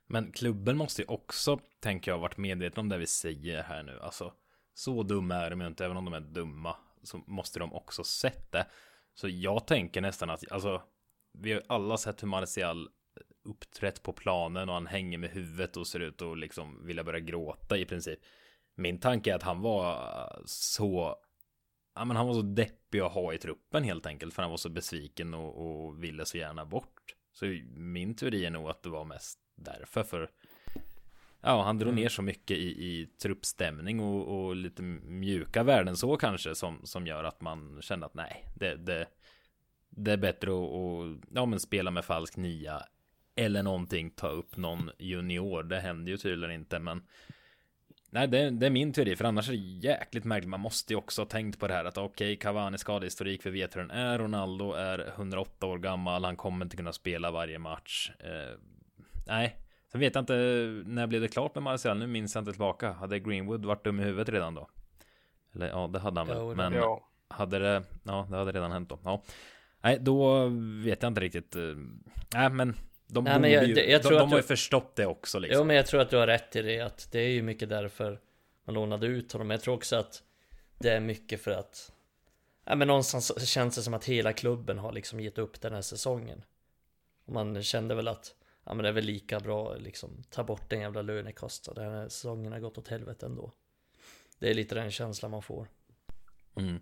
[0.07, 4.01] Men klubben måste ju också, tänker jag, varit medveten om det vi säger här nu.
[4.01, 4.33] Alltså,
[4.75, 8.05] så dumma är de ju inte, även om de är dumma, så måste de också
[8.05, 8.67] sett det.
[9.15, 10.83] Så jag tänker nästan att, alltså,
[11.33, 12.89] vi har alla sett hur Martial
[13.49, 17.21] uppträtt på planen och han hänger med huvudet och ser ut att liksom vilja börja
[17.21, 18.19] gråta i princip.
[18.75, 21.19] Min tanke är att han var så
[21.99, 24.57] Ja, men han var så deppig att ha i truppen helt enkelt för han var
[24.57, 27.15] så besviken och, och ville så gärna bort.
[27.33, 30.03] Så min teori är nog att det var mest därför.
[30.03, 30.31] För
[31.41, 32.03] ja, han drog mm.
[32.03, 37.07] ner så mycket i, i truppstämning och, och, lite mjuka värden så kanske som, som
[37.07, 39.07] gör att man kände att nej, det, det,
[39.91, 42.83] det är bättre att och, ja, men spela med falsk nia
[43.39, 45.63] eller någonting, ta upp någon junior.
[45.63, 47.03] Det händer ju tydligen inte, men
[48.11, 50.49] Nej, det, det, är min teori, för annars är det jäkligt märkligt.
[50.49, 53.51] Man måste ju också ha tänkt på det här att okej, okay, Cavani skadehistorik, vi
[53.51, 54.19] vet hur den är.
[54.19, 58.11] Ronaldo är 108 år gammal, han kommer inte kunna spela varje match.
[58.19, 58.59] Eh,
[59.27, 59.57] nej,
[59.93, 60.35] sen vet jag inte,
[60.87, 61.99] när blev det klart med Marcel?
[61.99, 62.93] Nu minns jag inte tillbaka.
[62.93, 64.69] Hade Greenwood varit dum i huvudet redan då?
[65.55, 66.57] Eller ja, det hade han väl.
[66.57, 67.09] Men ja.
[67.29, 68.99] hade det, ja, det hade redan hänt då.
[69.05, 69.23] Ja.
[69.81, 70.49] Nej, då
[70.85, 71.57] vet jag inte riktigt.
[71.57, 71.63] Eh,
[72.35, 72.77] nej, men
[73.09, 75.61] de, Nej, men jag, ju, jag de, de har ju förstått det också liksom.
[75.61, 77.69] Jo men jag tror att du har rätt i det att det är ju mycket
[77.69, 78.21] därför
[78.65, 79.51] man lånade ut honom.
[79.51, 80.23] Jag tror också att
[80.79, 81.93] det är mycket för att
[82.65, 85.83] Ja men någonstans känns det som att hela klubben har liksom gett upp den här
[85.83, 86.45] säsongen.
[87.25, 90.71] Och man kände väl att Ja men det är väl lika bra liksom ta bort
[90.71, 91.85] den jävla lönekostnaden.
[91.85, 93.53] Den här säsongen har gått åt helvete ändå.
[94.39, 95.69] Det är lite den känslan man får.
[96.57, 96.81] Mm.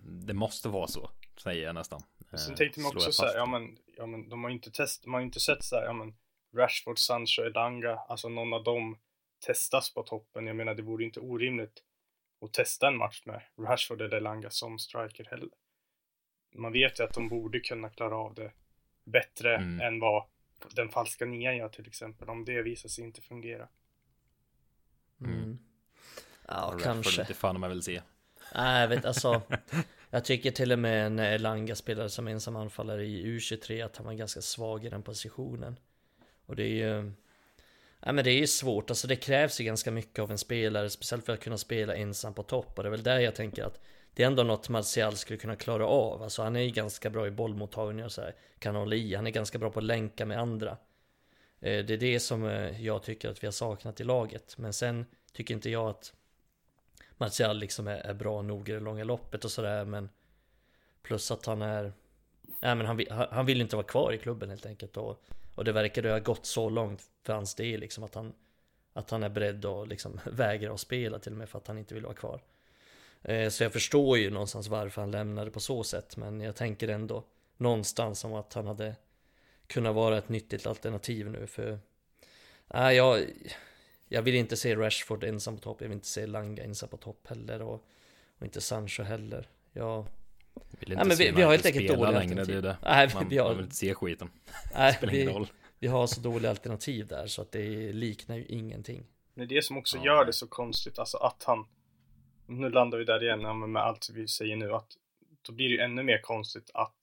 [0.00, 1.10] Det måste vara så,
[1.42, 2.02] säger jag nästan.
[2.36, 5.14] Sen tänkte man också så här, ja men, ja men de har inte test, man
[5.14, 6.16] har inte sett så här, ja men
[6.56, 8.98] Rashford, Sancho, Elanga, alltså någon av dem
[9.46, 10.46] testas på toppen.
[10.46, 11.82] Jag menar, det vore inte orimligt
[12.44, 15.48] att testa en match med Rashford eller Elanga som striker heller.
[16.54, 18.52] Man vet ju att de borde kunna klara av det
[19.04, 19.80] bättre mm.
[19.80, 20.24] än vad
[20.74, 23.68] den falska nian gör till exempel, om det visar sig inte fungera.
[25.20, 25.34] Mm.
[25.34, 25.58] mm.
[26.48, 27.24] Ja, kanske.
[27.24, 28.02] Det fan om jag vill se.
[28.54, 29.42] Nej, jag vet alltså.
[30.10, 34.06] Jag tycker till och med när Elanga spelade som ensam anfallare i U23 att han
[34.06, 35.78] var ganska svag i den positionen.
[36.46, 37.12] Och det är ju...
[38.00, 40.90] Ja men det är ju svårt, alltså det krävs ju ganska mycket av en spelare,
[40.90, 42.78] speciellt för att kunna spela ensam på topp.
[42.78, 43.80] Och det är väl där jag tänker att
[44.14, 46.22] det är ändå något Martial skulle kunna klara av.
[46.22, 49.14] Alltså han är ju ganska bra i bollmottagning och så här, kan hålla i.
[49.14, 50.70] Han är ganska bra på att länka med andra.
[51.60, 54.58] Eh, det är det som eh, jag tycker att vi har saknat i laget.
[54.58, 56.12] Men sen tycker inte jag att
[57.18, 59.84] Martial liksom är, är bra nog i det långa loppet och sådär.
[59.84, 60.08] Men
[61.02, 61.92] plus att han är...
[62.60, 64.96] Nej men han, vill- han, vill inte vara kvar i klubben helt enkelt.
[64.96, 65.22] Och,
[65.54, 68.32] och det verkar ha gått så långt för hans del liksom att han
[68.92, 71.78] att han är beredd att liksom vägra att spela till och med för att han
[71.78, 72.40] inte vill vara kvar.
[73.22, 76.16] Eh, Så jag förstår ju någonstans varför han lämnade på så sätt.
[76.16, 77.24] Men jag tänker ändå
[77.56, 78.96] någonstans om att han hade
[79.66, 81.78] kunnat vara ett nyttigt alternativ nu för...
[82.66, 83.24] Nej, jag,
[84.08, 85.76] jag vill inte se Rashford ensam på topp.
[85.80, 87.62] Jag vill inte se Langa ensam på topp heller.
[87.62, 87.84] Och,
[88.38, 89.48] och inte Sancho heller.
[89.72, 90.06] Jag,
[90.80, 92.62] Vill Nej, men vi- vi har helt enkelt dåliga längre, det alternativ.
[92.62, 92.76] det.
[92.82, 94.30] Nej, Man, vi har- man vill inte se skiten.
[94.74, 95.46] nej, Spelar ingen vi, roll.
[95.78, 99.06] vi har så dåliga alternativ där så att det liknar ju ingenting.
[99.34, 100.04] Det är det som också Ja.
[100.04, 101.66] gör det så konstigt, alltså att han
[102.46, 104.86] Nu landar vi där igen med allt vi säger nu att
[105.42, 106.96] då blir det ju ännu mer konstigt att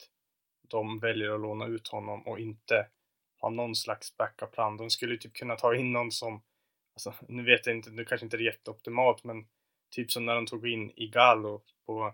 [0.67, 2.87] de väljer att låna ut honom och inte
[3.41, 4.77] ha någon slags backup-plan.
[4.77, 6.41] De skulle ju typ kunna ta in någon som
[6.95, 9.47] Alltså, nu vet jag inte, nu kanske inte det är jätteoptimalt men
[9.89, 12.13] typ som när de tog in Igalo på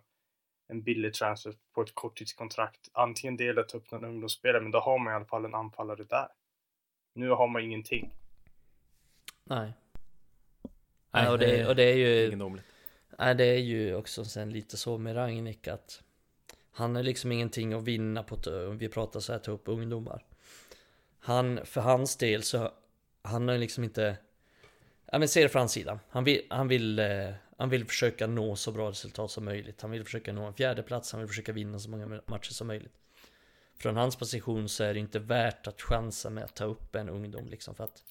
[0.68, 2.90] en billig transfer på ett korttidskontrakt.
[2.94, 5.56] Antingen det eller ta upp någon ungdomsspelare men då har man i alla fall en
[5.56, 6.28] anfallare där.
[7.14, 8.12] Nu har man ingenting.
[9.44, 9.74] Nej.
[11.12, 12.06] Nej, och, det, och det är ju...
[12.06, 12.66] egendomligt.
[13.20, 16.04] Nej, det är ju också sen lite så med Ragnik att
[16.72, 18.48] han är liksom ingenting att vinna på, att-
[18.82, 20.26] vi pratar så här, ta upp ungdomar.
[21.20, 22.72] Han, för hans del så,
[23.22, 24.18] han har liksom inte,
[25.12, 26.00] ja men ser det från hans sida.
[26.10, 29.82] Han vill, han vill, eh, han vill försöka nå så bra resultat som möjligt.
[29.82, 31.12] Han vill försöka nå en fjärde plats.
[31.12, 32.94] han vill försöka vinna så många matcher som möjligt.
[33.78, 37.10] Från hans position så är det inte värt att chansa med att ta upp en
[37.10, 38.04] ungdom liksom för att,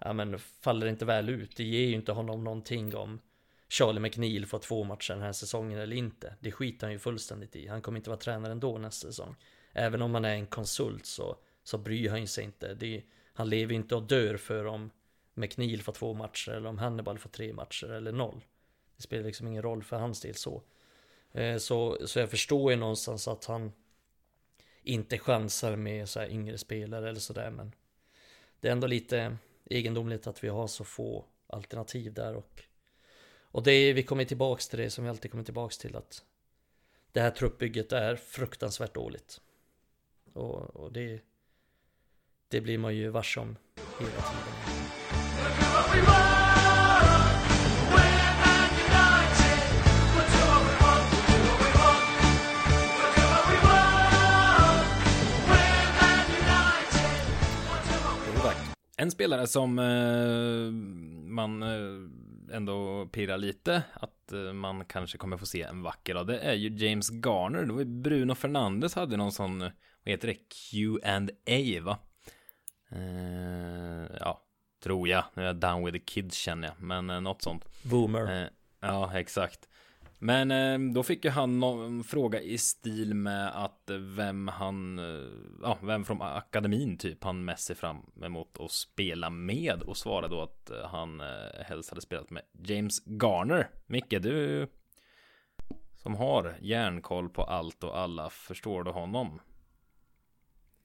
[0.00, 3.20] ja men faller det inte väl ut, det ger ju inte honom någonting om
[3.68, 6.34] Charlie McNeil får två matcher den här säsongen eller inte.
[6.40, 7.66] Det skiter han ju fullständigt i.
[7.66, 9.36] Han kommer inte vara tränare ändå nästa säsong.
[9.72, 12.74] Även om han är en konsult så, så bryr han ju sig inte.
[12.74, 14.90] Det han lever ju inte och dör för om
[15.40, 18.44] McNeil får två matcher eller om Hannibal får tre matcher eller noll.
[18.96, 20.62] Det spelar liksom ingen roll för hans del så.
[21.32, 23.72] Eh, så, så jag förstår ju någonstans att han
[24.82, 27.72] inte chansar med så här yngre spelare eller sådär men
[28.60, 32.62] det är ändå lite egendomligt att vi har så få alternativ där och
[33.52, 36.24] och det är, vi kommer tillbaks till det som vi alltid kommer tillbaks till att
[37.12, 39.40] det här truppbygget är fruktansvärt dåligt.
[40.32, 41.20] Och, och det,
[42.50, 43.56] det blir man ju varsom
[43.98, 44.50] hela tiden.
[58.96, 60.72] En spelare som eh,
[61.30, 66.26] man eh, ändå pirrar lite att eh, man kanske kommer få se en vacker dag.
[66.26, 67.64] Det är ju James Garner.
[67.64, 69.70] Det var ju Bruno Fernandes hade någon sån, vad
[70.04, 71.98] heter det, Q&A va?
[72.90, 74.42] Eh, ja,
[74.82, 75.24] tror jag.
[75.34, 77.64] Nu är jag down with the kids känner jag, men eh, något sånt.
[77.82, 78.42] Boomer.
[78.42, 78.48] Eh,
[78.80, 79.68] ja, exakt.
[80.22, 85.28] Men eh, då fick ju han någon fråga i stil med att vem han, eh,
[85.62, 90.34] ja, vem från akademin typ han mest ser fram emot att spela med och svarade
[90.34, 93.70] då att eh, han eh, helst hade spelat med James Garner.
[93.86, 94.68] Micke, du
[95.96, 99.40] som har järnkoll på allt och alla, förstår du honom?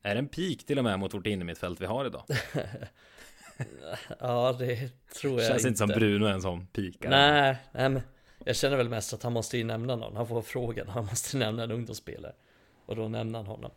[0.06, 2.24] Är det en pik till och med mot vårt innermittfält vi har idag?
[4.20, 4.90] Ja, det
[5.20, 7.10] tror jag Känns inte som Bruno är en sån pikare.
[7.10, 8.02] Nej, nej men
[8.46, 10.16] jag känner väl mest att han måste ju nämna någon.
[10.16, 12.34] Han får frågan, han måste nämna en ungdomsspelare.
[12.86, 13.72] Och då nämner han honom.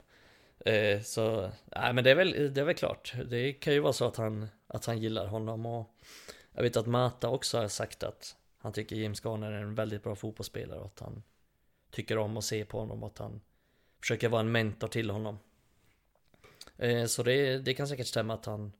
[0.65, 3.15] Eh, så, nej men det är, väl, det är väl klart.
[3.31, 5.67] Det kan ju vara så att han, att han gillar honom.
[5.67, 5.95] Och
[6.55, 10.03] jag vet att Mata också har sagt att han tycker James Garner är en väldigt
[10.03, 10.79] bra fotbollsspelare.
[10.79, 11.23] Och att han
[11.91, 13.03] tycker om att se på honom.
[13.03, 13.41] Och att han
[14.01, 15.39] försöker vara en mentor till honom.
[16.79, 18.73] Eh, så det, det kan säkert stämma att han,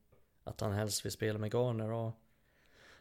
[0.45, 1.93] att han helst vill spela med Garner.
[1.93, 2.13] Och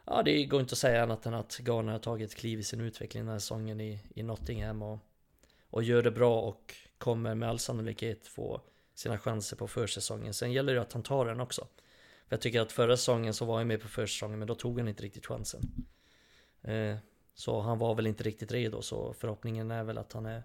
[0.10, 2.64] Ja, det går inte att säga annat än att Garner har tagit ett kliv i
[2.64, 5.00] sin utveckling den här säsongen i, i Nottingham och,
[5.70, 8.62] och gör det bra och kommer med all sannolikhet få
[8.94, 10.34] sina chanser på försäsongen.
[10.34, 11.68] Sen gäller det att han tar den också.
[12.28, 14.80] För jag tycker att förra säsongen så var han med på försäsongen men då tog
[14.80, 15.62] han inte riktigt chansen.
[16.62, 16.96] Eh,
[17.34, 20.44] så han var väl inte riktigt redo så förhoppningen är väl att han är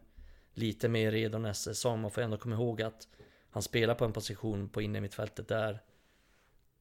[0.54, 2.00] lite mer redo nästa säsong.
[2.00, 3.08] Man får ändå komma ihåg att
[3.52, 5.82] han spelar på en position på innermittfältet där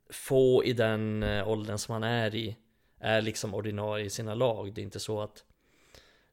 [0.09, 2.57] få i den eh, åldern som han är i
[2.99, 4.73] är liksom ordinarie i sina lag.
[4.73, 5.45] Det är inte så att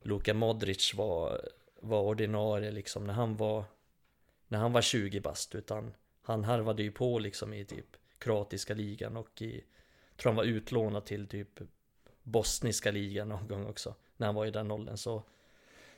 [0.03, 1.41] Luka Modric var,
[1.81, 3.65] var ordinarie liksom när han var
[4.49, 9.17] när han var 20 bast utan han harvade ju på liksom i typ kroatiska ligan
[9.17, 9.65] och i
[10.17, 11.61] tror han var utlånad till typ
[12.23, 15.23] bosniska ligan någon gång också när han var i den åldern så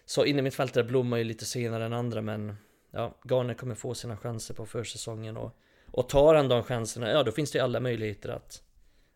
[0.04, 2.56] så innermittfältare blommar ju lite senare än andra men
[2.90, 5.56] ja, Garner kommer få sina chanser på försäsongen och
[5.92, 8.62] Och tar han de chanserna, ja då finns det alla möjligheter att,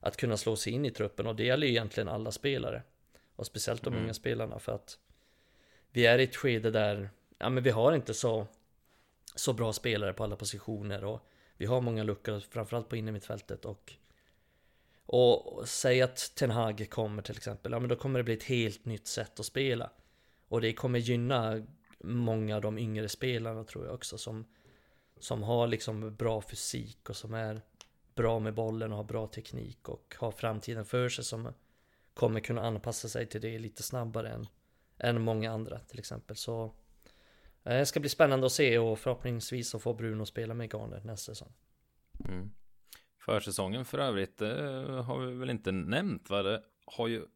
[0.01, 2.83] att kunna slå sig in i truppen och det gäller ju egentligen alla spelare.
[3.37, 4.05] Och speciellt de Mm.
[4.05, 4.99] unga spelarna för att
[5.93, 8.47] vi är i ett skede där, ja men vi har inte så,
[9.35, 11.21] så bra spelare på alla positioner och
[11.57, 13.93] vi har många luckor, framförallt på innermittfältet och
[15.07, 18.43] och säg att Ten Hag kommer till exempel, ja men då kommer det bli ett
[18.43, 19.91] helt nytt sätt att spela.
[20.49, 21.67] Och det kommer gynna
[22.05, 24.45] många av de yngre spelarna tror jag också som
[25.19, 27.61] Som har liksom bra fysik och som är
[28.15, 31.53] bra med bollen och har bra teknik och har framtiden för sig som
[32.15, 34.47] kommer kunna anpassa sig till det lite snabbare än,
[34.99, 36.37] än många andra till exempel.
[36.37, 36.65] Så
[37.65, 41.01] eh, det ska bli spännande att se och förhoppningsvis så får Bruno spela med Garner
[41.05, 41.53] nästa säsong.
[42.29, 42.51] Mm.
[43.19, 46.43] Försäsongen för övrigt eh, har vi väl inte nämnt va?
[46.43, 47.27] Det har ju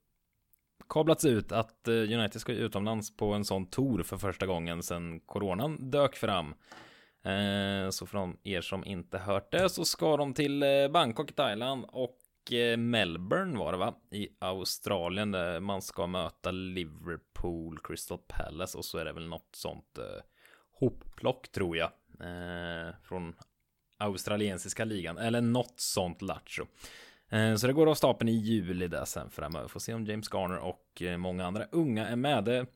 [0.88, 5.20] kablats ut att eh, United ska utomlands på en sån tour för första gången sedan
[5.20, 6.54] coronan dök fram.
[7.24, 11.34] Eh, så från er som inte hört det så ska de till eh, Bangkok i
[11.34, 12.18] Thailand och
[12.78, 13.94] Melbourne var det va?
[14.10, 19.48] I Australien där man ska möta Liverpool, Crystal Palace och så är det väl något
[19.52, 19.98] sånt
[20.72, 21.90] hopplock tror jag.
[23.02, 23.34] Från
[23.98, 26.66] australiensiska ligan eller något sånt lattjo.
[27.30, 29.68] Eh, Så det går av stapeln i juli där sen framöver.
[29.68, 32.44] Får se om James Garner och eh, många andra unga är med.
[32.44, 32.66] Det är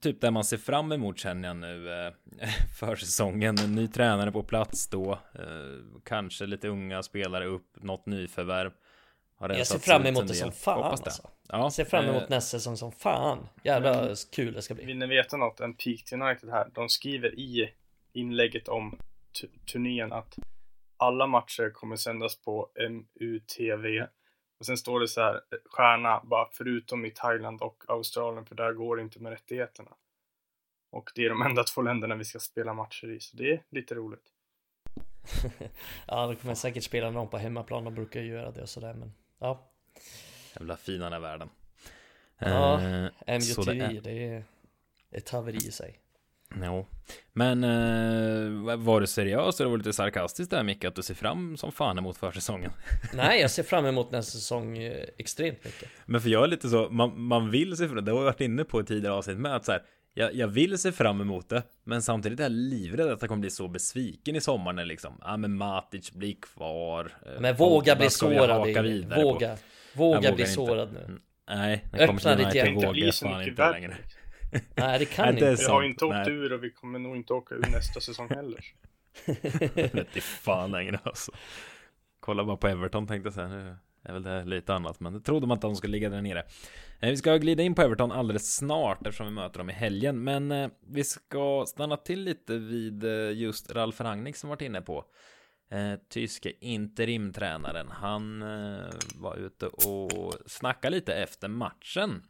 [0.00, 2.12] typ där man ser fram emot känner jag nu eh,
[2.78, 3.58] för säsongen.
[3.58, 5.18] En ny tränare på plats då.
[6.04, 8.72] Kanske lite unga spelare upp, något nyförvärv.
[9.36, 11.06] Har Jag ser fram emot det som fan Hoppas det.
[11.06, 11.28] alltså.
[11.48, 13.48] Ja, Jag ser fram emot eh, nästa säsong som fan.
[13.64, 14.14] Jävla Mm.
[14.32, 14.84] kul det ska bli.
[14.84, 15.60] Vill ni veta något?
[15.60, 16.68] En peak till United här.
[16.74, 17.70] De skriver i
[18.12, 18.98] inlägget om
[19.40, 20.34] tu- turnén att
[21.02, 24.06] alla matcher kommer sändas på MUTV.
[24.58, 28.72] Och sen står det så här, stjärna, bara förutom i Thailand och Australien, för där
[28.72, 29.90] går det inte med rättigheterna.
[30.90, 33.62] Och det är de enda två länderna vi ska spela matcher i, så det är
[33.70, 34.26] lite roligt.
[36.06, 37.84] ja, de kommer säkert spela någon på hemmaplan.
[37.84, 38.94] De brukar ju göra det och sådär.
[38.94, 39.72] Men ja,
[40.54, 41.48] Jävla fina den här världen.
[42.38, 44.44] Ja, Eh, MUTV, det är
[45.10, 45.98] ett haveri i sig.
[46.64, 46.86] Jo,
[47.32, 50.84] men eh, var du seriös eller var du lite sarkastisk där Micke?
[50.84, 52.70] Att du ser fram som fan emot försäsongen?
[53.14, 55.88] Nej, jag ser fram emot nästa säsong eh, extremt mycket.
[56.06, 58.40] Men för jag är lite så, man, man vill se fram det har jag varit
[58.40, 59.82] inne på i tidigare avsnitt med att så här,
[60.14, 63.40] jag, jag vill se fram emot det, men samtidigt är jag livrädd att jag kommer
[63.40, 67.12] bli så besviken i sommar när liksom, ja men Matic blir kvar.
[67.26, 68.58] eh, Men våga bli ska vi sårad.
[68.58, 68.82] Våga.
[69.16, 69.56] Våga
[69.94, 70.46] vågar bli inte.
[70.46, 71.00] sårad nu.
[71.04, 72.64] Mm, Nej, Öppna det kommer till ditt hjärta.
[72.64, 73.96] Det inte vågar bli jag så fan mycket inte längre.
[74.74, 75.62] Nej, det kan Nej, det är inte.
[75.62, 76.30] Vi har inte åkt Nej.
[76.30, 78.64] ur och vi kommer nog inte åka ur nästa säsong heller.
[79.74, 81.32] Det vete fan längre alltså.
[82.20, 83.48] Kolla bara på Everton tänkte jag säga.
[83.48, 85.00] Nu är väl det lite annat.
[85.00, 86.42] Men det trodde man inte att de skulle ligga där nere.
[87.00, 90.24] Eh, Vi ska glida in på Everton alldeles snart eftersom vi möter dem i helgen.
[90.24, 94.80] Men eh, vi ska stanna till lite vid eh, just Ralf Rangnick som varit inne
[94.80, 95.04] på.
[96.08, 97.90] Tyske interimtränaren.
[97.90, 98.44] Han
[99.14, 102.22] var ute och snackade lite efter matchen.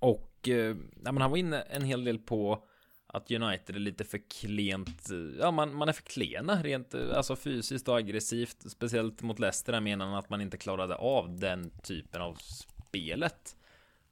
[0.00, 2.66] Och eh, ja, men han var inne en hel del på
[3.06, 5.08] att United är lite för klent,
[5.38, 9.72] ja man, man är för klena rent eh, alltså fysiskt och aggressivt, speciellt mot Leicester
[9.72, 13.56] där menar han att man inte klarade av den typen av spelet.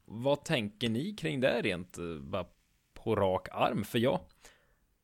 [0.05, 2.45] Vad tänker ni kring det rent eh, bara
[2.93, 3.83] på rak arm?
[3.83, 4.19] För jag,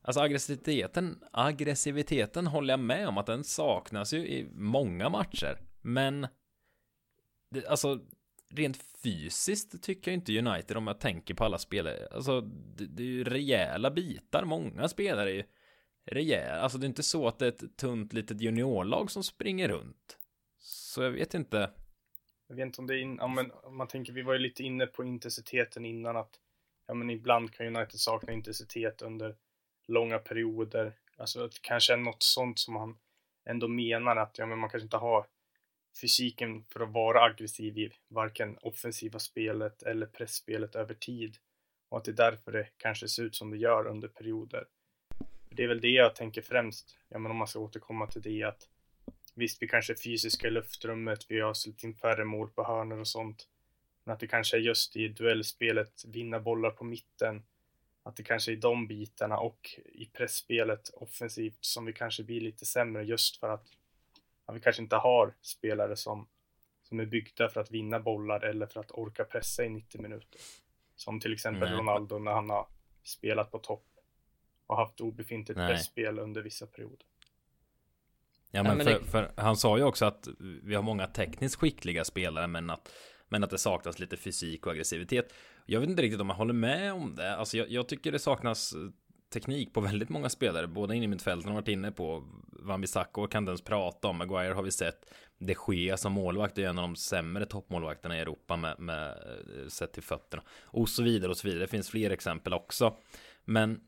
[0.02, 6.28] alltså aggressiviteten, aggressiviteten håller jag med om att den saknas ju i många matcher, men
[7.50, 8.00] det, alltså
[8.50, 12.08] rent fysiskt tycker jag inte United om jag tänker på alla spelare.
[12.12, 14.46] Alltså det, det är ju rejäla bitar.
[14.46, 15.44] Många spelare är ju
[16.06, 16.62] rejäla.
[16.62, 20.18] Alltså det är inte så att det är ett tunt litet juniorlag som springer runt.
[20.58, 21.72] Så jag vet inte.
[22.48, 24.40] Jag vet inte om det är, in, ja, men om man tänker, vi var ju
[24.40, 26.40] lite inne på intensiteten innan att,
[26.88, 29.36] ja men ibland kan United sakna intensitet under
[29.88, 30.94] långa perioder.
[31.18, 32.98] Alltså att det kanske är något sånt som han
[33.46, 35.26] ändå menar att, ja men man kanske inte har
[36.02, 41.38] fysiken för att vara aggressiv i varken offensiva spelet eller pressspelet över tid.
[41.90, 44.66] Och att det är därför det kanske ser ut som det gör under perioder.
[45.50, 48.44] Det är väl det jag tänker främst, ja men om man ska återkomma till det
[48.44, 48.68] att
[49.38, 53.00] Visst, vi kanske är fysiska i luftrummet, vi har släppt in färre mål på hörnor
[53.00, 53.48] och sånt.
[54.04, 57.44] Men att det kanske är just i duellspelet, vinna bollar på mitten.
[58.04, 62.66] Att det kanske är de bitarna och i pressspelet offensivt som vi kanske blir lite
[62.66, 63.68] sämre just för att
[64.48, 66.28] ja, vi kanske inte har spelare som,
[66.84, 70.42] som är byggda för att vinna bollar eller för att orka pressa i 90 minuter.
[70.96, 71.80] Som till exempel Nej.
[71.80, 72.68] Ronaldo när han har
[73.04, 73.86] spelat på topp
[74.68, 75.70] och haft obefintligt Nej.
[75.70, 77.06] pressspel under vissa perioder.
[78.52, 80.28] Ja men, men för, det- för han sa ju också att
[80.64, 82.92] vi har många tekniskt skickliga spelare men att
[83.28, 85.34] men att det saknas lite fysik och aggressivitet.
[85.66, 87.36] Jag vet inte riktigt om jag håller med om det.
[87.36, 88.74] Alltså jag, jag tycker det saknas
[89.30, 90.68] teknik på väldigt många spelare.
[90.68, 92.24] Båda in i mitt fält har varit inne på
[92.60, 94.18] Van Bissaka kan inte ens prata om.
[94.18, 95.12] Maguire har vi sett.
[95.38, 99.68] De Gea som målvakt är en av de sämre toppmålvakterna i Europa med, med eh,
[99.68, 100.44] sett till fötterna.
[100.64, 101.64] Och så vidare och så vidare.
[101.64, 102.98] Det finns fler exempel också.
[103.46, 103.82] Men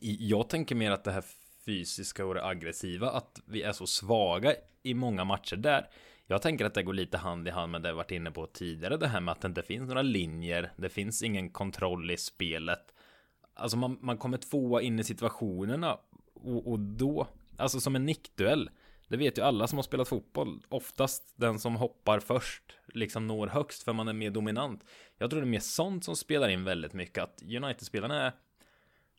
[0.00, 1.24] jag tänker mer att det här
[1.66, 5.88] fysiska och det aggressiva, att vi är så svaga i många matcher där.
[6.26, 8.46] Jag tänker att det går lite hand i hand med det jag varit inne på
[8.46, 12.16] tidigare, det här med att det inte finns några linjer, det finns ingen kontroll i
[12.16, 12.93] spelet.
[13.54, 15.98] Alltså man, man kommer tvåa in i situationerna
[16.34, 18.70] och, och då, alltså som en nickduell,
[19.08, 23.46] det vet ju alla som har spelat fotboll, oftast den som hoppar först liksom når
[23.46, 24.84] högst för man är mer dominant.
[25.18, 28.32] Jag tror det är mer sånt som spelar in väldigt mycket, att United-spelarna är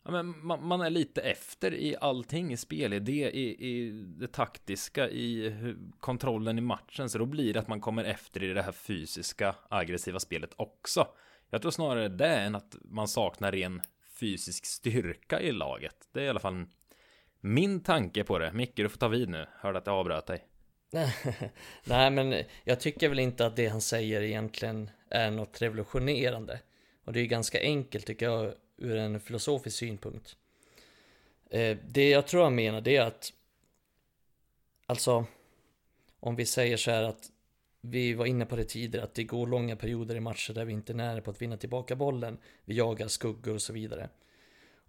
[0.07, 5.09] Ja, men man, man, är lite efter i allting, i spelidé, i, i det taktiska,
[5.09, 5.55] i
[5.99, 7.09] kontrollen i matchen.
[7.09, 11.07] Så då blir det att man kommer efter i det här fysiska, aggressiva spelet också.
[11.49, 13.81] Jag tror snarare det än att man saknar ren
[14.19, 16.09] fysisk styrka i laget.
[16.11, 16.65] Det är i alla fall
[17.39, 18.53] min tanke på det.
[18.53, 19.47] Micke, du får ta vid nu.
[19.59, 20.45] Hörde att jag avbröt dig.
[21.83, 26.59] Nej, men jag tycker väl inte att det han säger egentligen är något revolutionerande.
[27.03, 30.35] Och det är ganska enkelt tycker jag ur en filosofisk synpunkt.
[31.49, 33.33] Eh, det jag tror han menar det är att
[34.85, 35.25] Alltså
[36.19, 37.31] Om vi säger så här att
[37.89, 40.73] vi var inne på det tidigare att det går långa perioder i matcher där vi
[40.73, 42.37] inte är nära på att vinna tillbaka bollen.
[42.65, 44.09] Vi jagar skuggor och så vidare.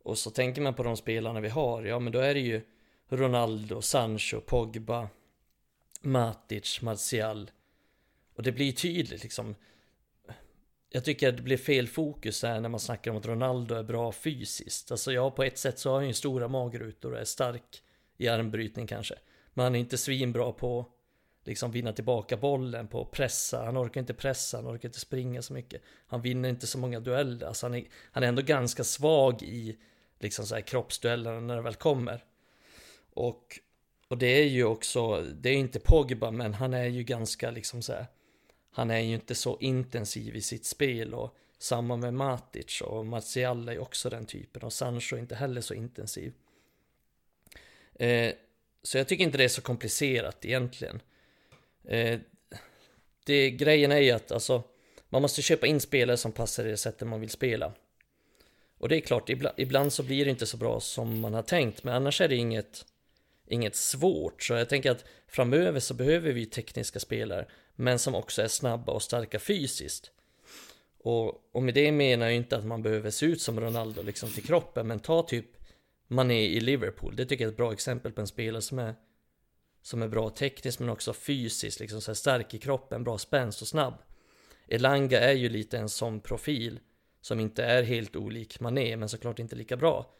[0.02, 1.84] Och så tänker man på de spelarna vi har.
[1.84, 2.60] Ja men då är det ju
[3.08, 5.08] Ronaldo, Sancho, Pogba
[6.00, 7.50] Matic, Martial.
[8.34, 9.54] Och det blir tydligt liksom.
[10.90, 13.82] Jag tycker att det blir fel fokus här när man snackar om att Ronaldo är
[13.82, 14.90] bra fysiskt.
[14.90, 17.82] Alltså ja, på ett sätt så har han ju stora magrutor och är stark
[18.16, 19.14] i armbrytning kanske.
[19.54, 20.92] Men han är inte svinbra på
[21.46, 23.64] liksom vinna tillbaka bollen, på att pressa.
[23.64, 25.82] Han orkar inte pressa, han orkar inte springa så mycket.
[26.06, 27.46] Han vinner inte så många dueller.
[27.46, 29.76] Alltså han är, han är ändå ganska svag i
[30.18, 32.24] liksom så här kroppsduellerna när det väl kommer.
[33.14, 33.60] Och,
[34.08, 37.82] och det är ju också, det är inte Pogba, men han är ju ganska liksom
[37.82, 38.06] så här
[38.76, 43.68] han är ju inte så intensiv i sitt spel och samma med Matic och Martial
[43.68, 46.32] är också den typen och Sancho är inte heller så intensiv.
[47.94, 48.32] Eh,
[48.82, 51.02] så jag tycker inte det är så komplicerat egentligen.
[51.88, 52.20] Eh,
[53.24, 54.62] det, grejen är ju att alltså,
[55.08, 57.72] man måste köpa in spelare som passar i det sättet man vill spela.
[58.78, 61.42] Och det är klart, ibland, ibland så blir det inte så bra som man har
[61.42, 62.84] tänkt, men annars är det inget,
[63.46, 64.42] inget svårt.
[64.42, 68.92] Så jag tänker att framöver så behöver vi tekniska spelare men som också är snabba
[68.92, 70.10] och starka fysiskt.
[70.98, 74.30] Och, och med det menar jag inte att man behöver se ut som Ronaldo liksom
[74.30, 75.46] till kroppen, men ta typ
[76.08, 77.16] Mané i Liverpool.
[77.16, 78.94] Det tycker jag är ett bra exempel på en spelare som är
[79.86, 83.62] som är bra tekniskt men också fysiskt, liksom så här stark i kroppen, bra spänst
[83.62, 83.94] och snabb.
[84.68, 86.80] Elanga är ju lite en sån profil
[87.20, 90.14] som inte är helt olik Mané, men såklart inte lika bra.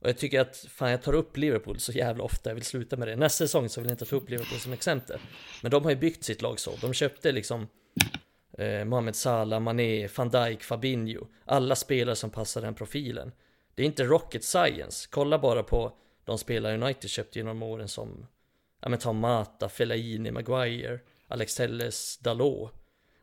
[0.00, 2.96] Och jag tycker att, fan jag tar upp Liverpool så jävla ofta, jag vill sluta
[2.96, 3.16] med det.
[3.16, 5.20] Nästa säsong så vill jag inte ta upp Liverpool som exempel.
[5.62, 6.76] Men de har ju byggt sitt lag så.
[6.80, 7.68] De köpte liksom
[8.58, 11.26] eh, Mohamed Salah, Mané, van Dijk, Fabinho.
[11.44, 13.32] Alla spelare som passar den profilen.
[13.74, 15.08] Det är inte rocket science.
[15.10, 18.26] Kolla bara på de spelare United köpte genom åren som,
[18.82, 22.72] ja men ta Mata, Fellaini, Maguire, Alex Telles, Dalot.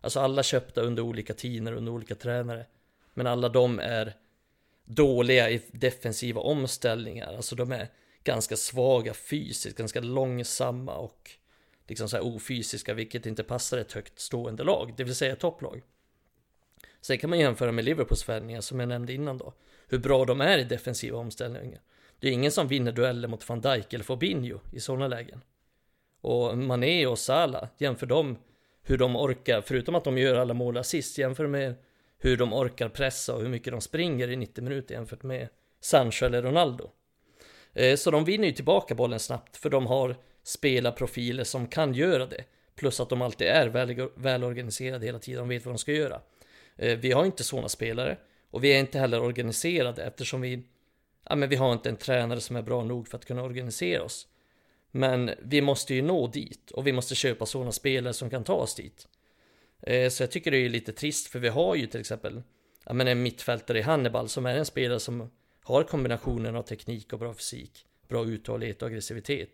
[0.01, 2.65] Alltså alla köpta under olika tider, under olika tränare.
[3.13, 4.13] Men alla de är
[4.85, 7.33] dåliga i defensiva omställningar.
[7.33, 7.87] Alltså de är
[8.23, 11.31] ganska svaga fysiskt, ganska långsamma och
[11.87, 15.81] liksom så här ofysiska, vilket inte passar ett högt stående lag, det vill säga topplag.
[17.01, 19.53] Sen kan man jämföra med Liverpools värvningar som jag nämnde innan då.
[19.87, 21.81] Hur bra de är i defensiva omställningar.
[22.19, 25.41] Det är ingen som vinner dueller mot van Dijk eller Fabinho i sådana lägen.
[26.21, 28.37] Och Mané och Salah, jämför dem
[28.81, 31.75] hur de orkar, förutom att de gör alla mål assist, jämför med
[32.17, 35.47] hur de orkar pressa och hur mycket de springer i 90 minuter jämfört med
[35.81, 36.89] Sancho eller Ronaldo.
[37.73, 42.25] Eh, så de vinner ju tillbaka bollen snabbt för de har spelarprofiler som kan göra
[42.25, 42.43] det.
[42.75, 46.21] Plus att de alltid är väl, välorganiserade hela tiden, de vet vad de ska göra.
[46.77, 48.17] Eh, vi har inte sådana spelare
[48.51, 50.63] och vi är inte heller organiserade eftersom vi,
[51.23, 54.03] ja men vi har inte en tränare som är bra nog för att kunna organisera
[54.03, 54.27] oss.
[54.91, 58.53] Men vi måste ju nå dit och vi måste köpa sådana spelare som kan ta
[58.53, 59.07] oss dit.
[59.81, 62.41] Eh, så jag tycker det är lite trist för vi har ju till exempel
[62.85, 65.31] ja, men en mittfältare i Hannibal som är en spelare som
[65.63, 69.49] har kombinationen av teknik och bra fysik, bra uthållighet och aggressivitet.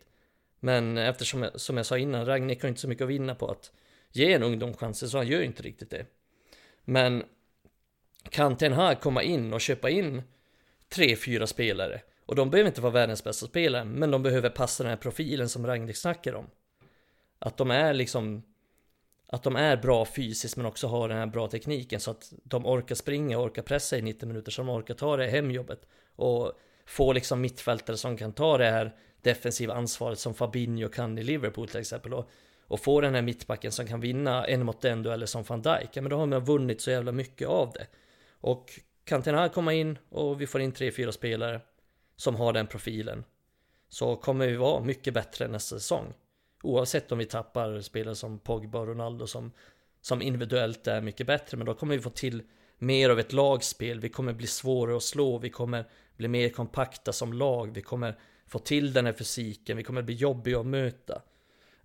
[0.60, 3.72] Men eftersom, som jag sa innan, Ragnik har inte så mycket att vinna på att
[4.12, 6.06] ge en ungdom chanser, så han gör inte riktigt det.
[6.82, 7.24] Men
[8.30, 10.22] kan Ten Hag komma in och köpa in
[10.90, 14.84] tre, fyra spelare och de behöver inte vara världens bästa spelare, men de behöver passa
[14.84, 16.46] den här profilen som Ragnik snackar om.
[17.40, 18.44] Att de är liksom
[19.28, 22.66] att de är bra fysiskt men också har den här bra tekniken så att de
[22.66, 26.52] orkar springa och orkar pressa i 90 minuter så de orkar ta det hemjobbet och
[26.86, 31.68] få liksom mittfältare som kan ta det här defensiva ansvaret som Fabinho kan i Liverpool
[31.68, 32.14] till exempel.
[32.14, 32.30] Och,
[32.68, 35.90] och få den här mittbacken som kan vinna en mot en dueller som van Dijk.
[35.94, 37.88] Ja, men då har man vunnit så jävla mycket av det.
[38.32, 41.62] Och kan Ten Hag komma in och vi får in tre, fyra spelare
[42.16, 43.24] som har den profilen.
[43.90, 46.14] Så kommer vi vara mycket bättre nästa säsong.
[46.64, 49.52] Oavsett om vi tappar spelare som Pogba och Ronaldo som,
[50.02, 51.58] som individuellt är mycket bättre.
[51.58, 52.44] Men då kommer vi få till
[52.78, 54.00] mer av ett lagspel.
[54.00, 55.38] Vi kommer bli svårare att slå.
[55.38, 55.86] Vi kommer
[56.18, 57.74] bli mer kompakta som lag.
[57.74, 59.78] Vi kommer få till den här fysiken.
[59.78, 61.22] Vi kommer bli jobbiga att möta.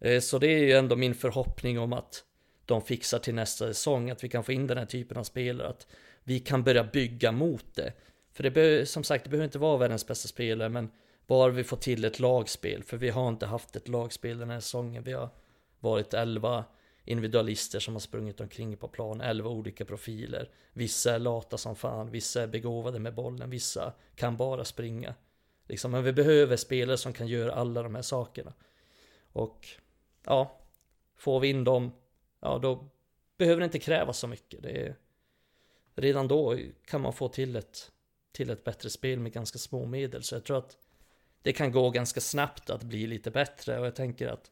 [0.00, 2.24] Eh, så det är ju ändå min förhoppning om att
[2.64, 4.10] de fixar till nästa säsong.
[4.10, 5.68] Att vi kan få in den här typen av spelare.
[5.68, 5.86] Att
[6.24, 7.92] vi kan börja bygga mot det.
[8.32, 10.90] För det behöver, som sagt, det behöver inte vara världens bästa spelare, men
[11.26, 12.82] bara vi får till ett lagspel.
[12.82, 15.02] För vi har inte haft ett lagspel den här säsongen.
[15.02, 15.28] Vi har
[15.80, 16.64] varit 11
[17.04, 20.50] individualister som har sprungit omkring på plan, 11 olika profiler.
[20.72, 25.14] Vissa är lata som fan, vissa är begåvade med bollen, vissa kan bara springa.
[25.68, 28.52] Liksom, men vi behöver spelare som kan göra alla de här sakerna.
[29.32, 29.68] Och
[30.24, 30.60] ja,
[31.16, 31.92] får vi in dem,
[32.40, 32.88] ja då
[33.36, 34.62] behöver det inte krävas så mycket.
[34.62, 34.96] Det är,
[35.94, 37.90] redan då kan man få till ett,
[38.32, 40.22] till ett bättre spel med ganska små medel.
[40.22, 40.76] Så jag tror att
[41.42, 44.50] det kan gå ganska snabbt att bli lite bättre och jag tänker att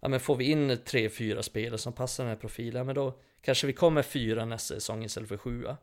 [0.00, 3.18] ja, men får vi in tre, fyra spelare som passar den här profilen, men då
[3.40, 5.76] kanske vi kommer fyra nästa säsong istället för sjua.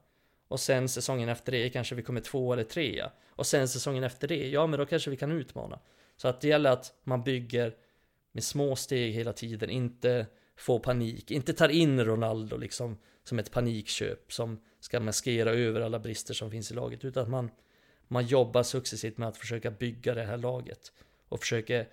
[0.47, 3.11] Och sen säsongen efter det kanske vi kommer två eller trea.
[3.29, 5.79] Och sen säsongen efter det, ja men då kanske vi kan utmana.
[6.17, 7.75] Så att det gäller att man bygger
[8.31, 13.51] med små steg hela tiden, inte få panik, inte tar in Ronaldo liksom som ett
[13.51, 17.51] panikköp som ska maskera över alla brister som finns i laget, utan att man,
[18.07, 20.91] man jobbar successivt med att försöka bygga det här laget
[21.29, 21.87] och försöker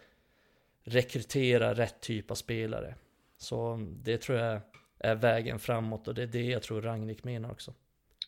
[0.85, 2.95] rekrytera rätt typ av spelare.
[3.37, 4.61] Så det tror jag
[4.99, 7.75] är vägen framåt och det är det jag tror Ragnik menar också.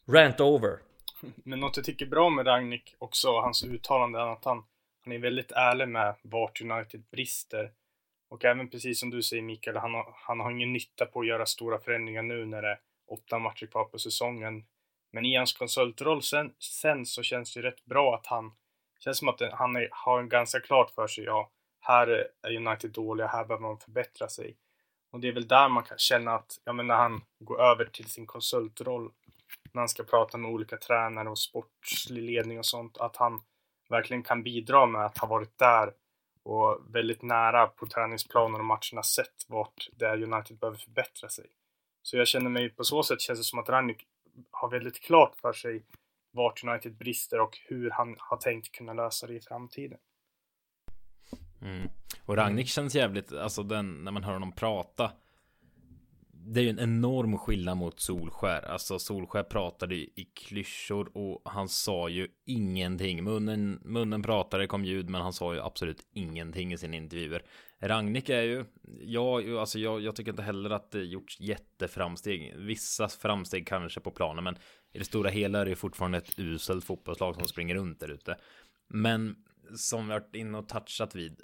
[0.06, 0.78] Rant over!
[1.44, 4.64] Men något jag tycker bra med Ragnik också, hans uttalande, är att han,
[5.04, 7.72] han är väldigt ärlig med vart United brister.
[8.28, 11.26] Och även precis som du säger Mikael, han har, han har ingen nytta på att
[11.26, 12.78] göra stora förändringar nu när det är
[13.12, 14.64] åtta matcher kvar på säsongen.
[15.12, 18.52] Men i hans konsultroll sen, sen så känns det rätt bra att han,
[18.98, 21.50] känns som att han är, har en ganska klart för sig, ja,
[21.80, 22.06] här
[22.42, 24.56] är United dåliga, här behöver man förbättra sig.
[25.12, 27.84] Och det är väl där man kan känna att, ja men när han går över
[27.84, 29.10] till sin konsultroll,
[29.72, 33.40] när han ska prata med olika tränare och sportslig ledning och sånt, att han
[33.88, 35.92] verkligen kan bidra med att ha varit där
[36.42, 41.46] och väldigt nära på träningsplanen och matcherna sett vart det är United behöver förbättra sig.
[42.02, 44.06] Så jag känner mig, på så sätt känns det som att Rannik
[44.50, 45.84] har väldigt klart för sig
[46.30, 49.98] vart United brister och hur han har tänkt kunna lösa det i framtiden.
[51.62, 51.88] Mm.
[52.24, 55.12] Och Ragnik känns jävligt, alltså den, när man hör honom prata
[56.46, 58.62] det är ju en enorm skillnad mot Solskär.
[58.62, 63.24] Alltså Solskär pratade i klyschor och han sa ju ingenting.
[63.24, 67.42] Munnen, munnen pratade, kom ljud, men han sa ju absolut ingenting i sina intervjuer.
[67.80, 68.64] Ragnik är ju,
[69.00, 72.54] ja, alltså jag, jag tycker inte heller att det gjorts jätteframsteg.
[72.56, 74.56] Vissa framsteg kanske på planen, men
[74.92, 78.36] i det stora hela är det fortfarande ett uselt fotbollslag som springer runt där ute.
[78.88, 79.36] Men
[79.76, 81.40] som vi har varit inne och touchat vid,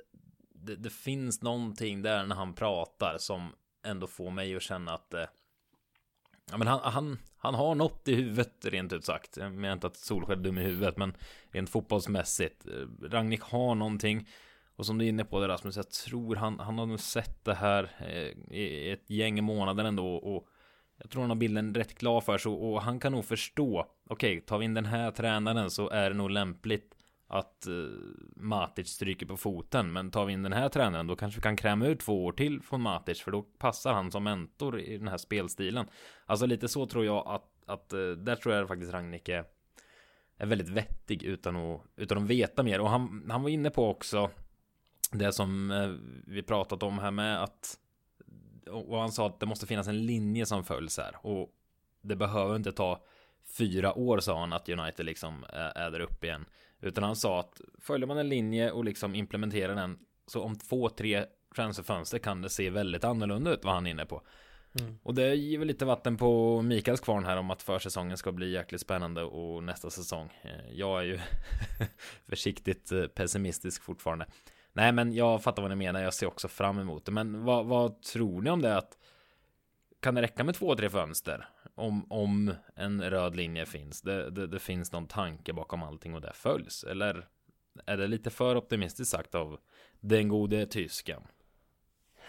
[0.55, 3.53] det, det finns någonting där när han pratar som
[3.87, 5.25] ändå få mig att känna att eh,
[6.51, 9.37] Ja men han, han, han har något i huvudet rent ut sagt.
[9.37, 11.15] Jag menar inte att Solskjaer är dum i huvudet men
[11.51, 12.67] rent fotbollsmässigt.
[12.67, 14.29] Eh, Ragnik har någonting.
[14.77, 17.45] Och som du är inne på det Rasmus, jag tror han, han har nog sett
[17.45, 20.15] det här eh, i ett gäng månader ändå.
[20.15, 20.49] Och
[20.97, 23.87] jag tror han har bilden rätt klar för sig och, och han kan nog förstå.
[24.09, 26.96] Okej, tar vi in den här tränaren så är det nog lämpligt
[27.27, 27.91] att uh,
[28.37, 29.93] Matic stryker på foten.
[29.93, 32.33] Men tar vi in den här tränaren då kanske vi kan kräma ut två år
[32.33, 33.21] till från Matic.
[33.21, 35.87] För då passar han som mentor i den här spelstilen.
[36.27, 39.45] Alltså lite så tror jag att, att uh, där tror jag faktiskt Ragnik är,
[40.37, 42.81] är väldigt vettig utan att, utan att veta mer.
[42.81, 44.31] Och han, han var inne på också
[45.13, 45.97] det som uh,
[46.27, 47.79] vi pratat om här med att
[48.71, 51.17] och han sa att det måste finnas en linje som följs här.
[51.27, 51.53] Och
[52.01, 53.05] det behöver inte ta
[53.49, 56.45] fyra år sa han att United liksom är, är där uppe igen.
[56.81, 60.89] Utan han sa att följer man en linje och liksom implementerar den så om två,
[60.89, 61.25] tre
[61.57, 64.23] transferfönster kan det se väldigt annorlunda ut vad han är inne på.
[64.81, 64.99] Mm.
[65.03, 68.51] Och det ger väl lite vatten på Mikaels kvarn här om att försäsongen ska bli
[68.51, 70.33] jäkligt spännande och nästa säsong.
[70.43, 71.19] Eh, jag är ju
[72.29, 74.27] försiktigt eh, pessimistisk fortfarande.
[74.73, 76.03] Nej, men jag fattar vad ni menar.
[76.03, 77.13] Jag ser också fram emot det.
[77.13, 78.77] Men vad, vad tror ni om det?
[78.77, 78.99] Att
[80.01, 81.49] kan det räcka med två, tre fönster?
[81.77, 84.03] Om, om en röd linje finns.
[84.03, 86.85] Det, det, det, finns någon tanke bakom allting och det följs.
[86.85, 87.29] Eller
[87.87, 89.59] är det lite för optimistiskt sagt av
[90.01, 91.23] den gode tysken?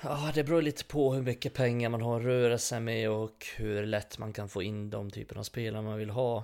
[0.02, 3.46] Ja, det beror lite på hur mycket pengar man har att röra sig med och
[3.56, 6.44] hur lätt man kan få in de typerna av spelare man vill ha.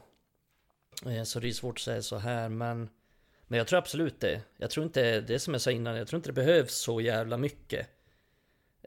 [1.06, 2.90] Eh, så det är svårt att säga så här, men
[3.48, 4.42] Men jag tror absolut det.
[4.58, 7.38] Jag tror inte, det som jag sa innan, jag tror inte det behövs så jävla
[7.38, 7.90] mycket.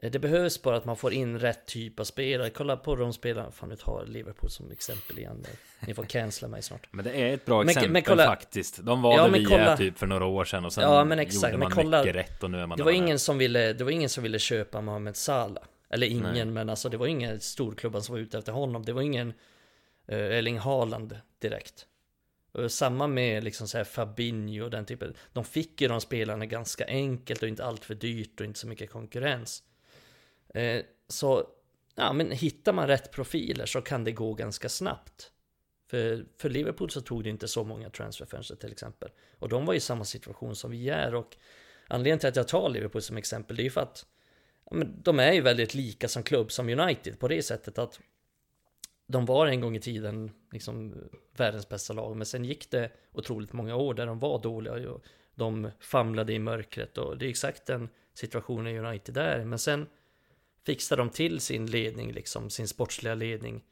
[0.01, 2.49] Eh, Det behövs bara att man får in rätt typ av spelare.
[2.49, 5.45] Kolla på de spelarna, fan nu tar Liverpool som exempel igen.
[5.79, 6.87] Ni får cancella mig snart.
[6.91, 8.85] Men det är ett bra Men- exempel men kolla- faktiskt.
[8.85, 10.83] De var Ja, där men vi kolla- är typ för några år sedan och sen
[10.83, 12.85] Ja, men exakt, gjorde men man kolla- mycket rätt och nu är man Det där
[12.85, 13.05] var man är.
[13.05, 15.63] ingen som ville, det var ingen som ville köpa Mohamed Salah.
[15.89, 16.45] Eller ingen, Nej.
[16.45, 18.85] men alltså det var ingen storklubbar som var ute efter honom.
[18.85, 19.27] Det var ingen
[20.11, 21.85] uh, Erling Haaland direkt.
[22.51, 25.13] Och samma med liksom så här Fabinho och den typen.
[25.33, 28.67] De fick ju de spelarna ganska enkelt och inte allt för dyrt och inte så
[28.67, 29.63] mycket konkurrens.
[30.53, 31.47] Eh, så,
[31.95, 35.31] ja men hittar man rätt profiler så kan det gå ganska snabbt.
[35.89, 39.09] För, för Liverpool så tog det inte så många transferfönster till exempel.
[39.39, 41.15] Och de var i samma situation som vi är.
[41.15, 41.37] Och
[41.87, 44.05] anledningen till att jag tar Liverpool som exempel det är ju för att
[44.69, 47.99] ja, men de är ju väldigt lika som klubb som United på det sättet att
[49.07, 50.95] de var en gång i tiden liksom
[51.37, 52.15] världens bästa lag.
[52.15, 54.91] Men sen gick det otroligt många år där de var dåliga.
[54.91, 55.03] Och
[55.35, 56.97] de famlade i mörkret.
[56.97, 59.45] Och det är exakt den situationen United är.
[59.45, 59.87] Men sen
[60.67, 63.63] fixade de till sin ledning liksom sin sportsliga ledning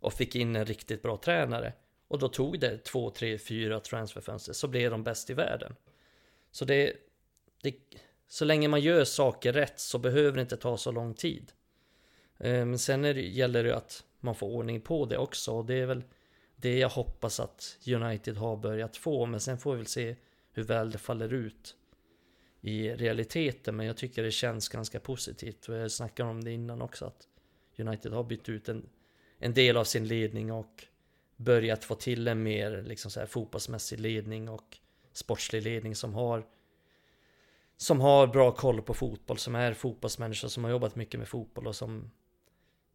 [0.00, 1.72] och fick in en riktigt bra tränare
[2.08, 5.74] och då tog det två, tre, fyra transferfönster så blev de bäst i världen.
[6.50, 6.92] Så det,
[7.62, 7.74] det
[8.28, 11.52] så länge man gör saker rätt så behöver det inte ta så lång tid.
[12.38, 15.64] Eh, men sen är det, gäller det att man får ordning på det också och
[15.64, 16.04] det är väl
[16.56, 20.16] det jag hoppas att United har börjat få men sen får vi väl se
[20.52, 21.76] hur väl det faller ut
[22.64, 26.82] i realiteten men jag tycker det känns ganska positivt och jag snackade om det innan
[26.82, 27.28] också att
[27.78, 28.88] United har bytt ut en,
[29.38, 30.84] en del av sin ledning och
[31.36, 34.78] börjat få till en mer liksom så här fotbollsmässig ledning och
[35.12, 36.46] sportslig ledning som har
[37.76, 41.66] som har bra koll på fotboll, som är fotbollsmänniskor som har jobbat mycket med fotboll
[41.66, 42.10] och som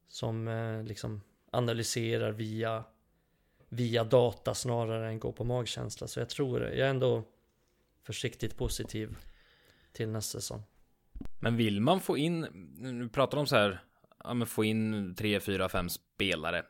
[0.07, 2.84] som eh, liksom analyserar via
[3.70, 6.07] via data snarare än gå på magkänsla.
[6.07, 7.24] Så jag tror, jag är ändå
[8.03, 9.18] försiktigt positiv
[9.97, 10.63] till nästa säsong.
[11.39, 12.41] Men vill man få in,
[12.77, 13.79] nu pratar de så här,
[14.23, 16.63] ja men få in tre, fyra, fem spelare.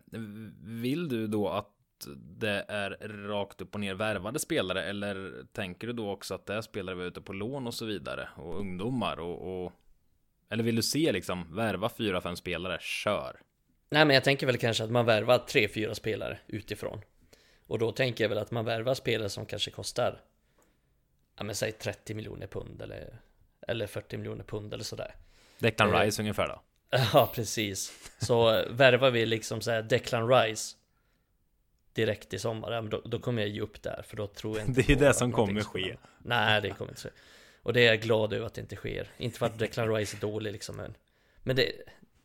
[0.61, 1.73] Vill du då att
[2.15, 2.89] det är
[3.27, 6.95] rakt upp och ner värvade spelare eller tänker du då också att det är spelare
[6.95, 9.71] vi är ute på lån och så vidare och ungdomar och, och
[10.49, 13.41] eller vill du se liksom värva fyra, fem spelare, kör.
[13.89, 17.01] Nej men jag tänker väl kanske att man värvar tre, fyra spelare utifrån.
[17.67, 20.21] Och då tänker jag väl att man värvar spelare som kanske kostar
[21.37, 23.19] Ja men säg 30 miljoner pund eller
[23.67, 25.15] Eller 40 miljoner pund eller sådär
[25.59, 26.61] Declan Eh, Rice ungefär då.
[27.13, 30.75] Ja precis Så värvar vi liksom såhär Declan Rice
[31.93, 34.57] Direkt i sommar, ja, men då, då kommer jag ge upp där för då tror
[34.57, 35.81] jag inte Det är det som kommer ske.
[35.81, 35.97] hända.
[36.17, 37.09] Nej det kommer inte ske
[37.63, 40.17] Och det är jag glad över att det inte sker Inte för att Declan Rice
[40.17, 40.93] är dålig liksom men
[41.43, 41.71] Men det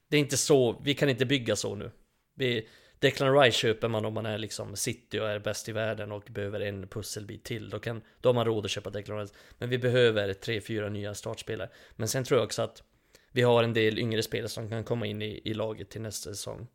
[0.09, 1.91] Det är inte så, vi kan inte bygga så nu
[2.35, 2.69] vi,
[3.03, 6.29] Declan Rice köper man om man är liksom City och är bäst i världen och
[6.31, 7.71] behöver en pusselbit till.
[7.71, 9.35] Då, kan, då har man råd att köpa Declan Rice.
[9.59, 11.69] Men vi behöver tre, fyra nya startspelare.
[11.97, 12.83] Men sen tror jag också att
[13.33, 16.31] Vi har en del yngre spelare som kan komma in i, i laget till nästa
[16.31, 16.67] säsong.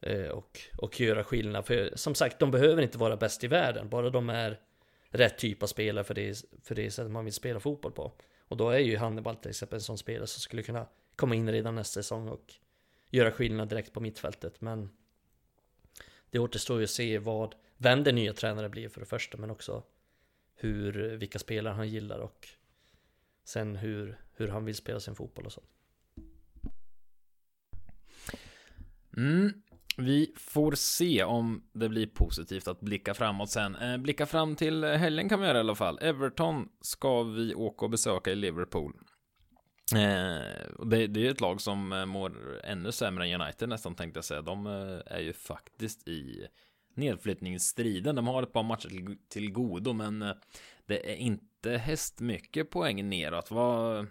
[0.00, 1.66] Eh, och, och göra skillnad.
[1.66, 3.88] För som sagt, de behöver inte vara bäst i världen.
[3.88, 4.60] Bara de är
[5.08, 8.12] rätt typ av spelare för det, för det sätt man vill spela fotboll på.
[8.48, 10.86] Och då är ju Hannibal till exempel en sån spelare som skulle kunna
[11.16, 12.54] komma in redan nästa säsong och
[13.10, 14.60] göra skillnad direkt på mittfältet.
[14.60, 14.90] Men
[16.34, 19.50] det återstår ju att se vad, vem den nya tränaren blir för det första men
[19.50, 19.82] också
[20.54, 22.48] hur, vilka spelare han gillar och
[23.44, 25.62] sen hur, hur han vill spela sin fotboll och så.
[29.16, 29.52] Mm.
[29.96, 33.76] Vi får se om det blir positivt att blicka framåt sen.
[33.76, 35.98] Eh, blicka fram till helgen kan vi göra i alla fall.
[36.00, 38.92] Everton ska vi åka och besöka i Liverpool.
[39.92, 43.94] Eh, det, det är ju ett lag som eh, mår ännu sämre än United nästan
[43.94, 44.42] tänkte jag säga.
[44.42, 46.46] De eh, är ju faktiskt i
[46.94, 48.16] nedflyttningsstriden.
[48.16, 50.34] De har ett par matcher till, till godo, men eh,
[50.86, 53.50] det är inte häst mycket poäng neråt.
[53.50, 54.06] Vad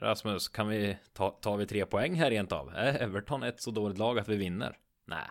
[0.00, 2.74] Rasmus, kan vi ta, tar vi tre poäng här rent av?
[2.74, 4.76] Är Everton ett så dåligt lag att vi vinner?
[5.04, 5.28] Nej.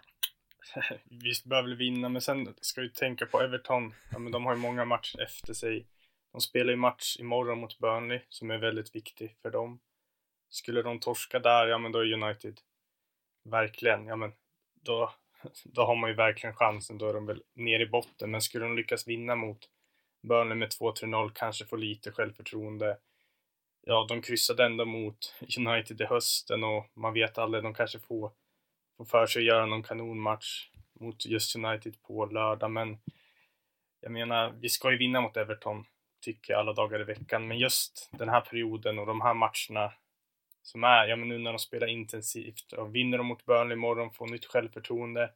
[1.24, 3.94] Visst behöver vi vinna, men sen ska vi tänka på Everton.
[4.12, 5.88] Ja, men de har ju många matcher efter sig.
[6.38, 9.80] De spelar ju match imorgon mot Burnley som är väldigt viktig för dem.
[10.50, 12.60] Skulle de torska där, ja men då är United
[13.44, 14.32] verkligen, ja men
[14.82, 15.14] då,
[15.64, 16.98] då har man ju verkligen chansen.
[16.98, 18.32] Då är de väl ner i botten.
[18.32, 19.70] Men skulle de lyckas vinna mot
[20.28, 22.98] Burnley med 2-3-0, kanske få lite självförtroende.
[23.82, 28.32] Ja, de kryssade ändå mot United i hösten och man vet aldrig, de kanske får,
[28.98, 30.70] får för sig att göra någon kanonmatch
[31.00, 32.72] mot just United på lördag.
[32.72, 32.98] Men
[34.02, 35.86] jag menar, vi ska ju vinna mot Everton,
[36.22, 37.48] tycker jag, alla dagar i veckan.
[37.48, 39.94] Men just den här perioden och de här matcherna
[40.62, 44.12] som är, ja men nu när de spelar intensivt och vinner de mot Burnley imorgon,
[44.12, 45.32] får nytt självförtroende,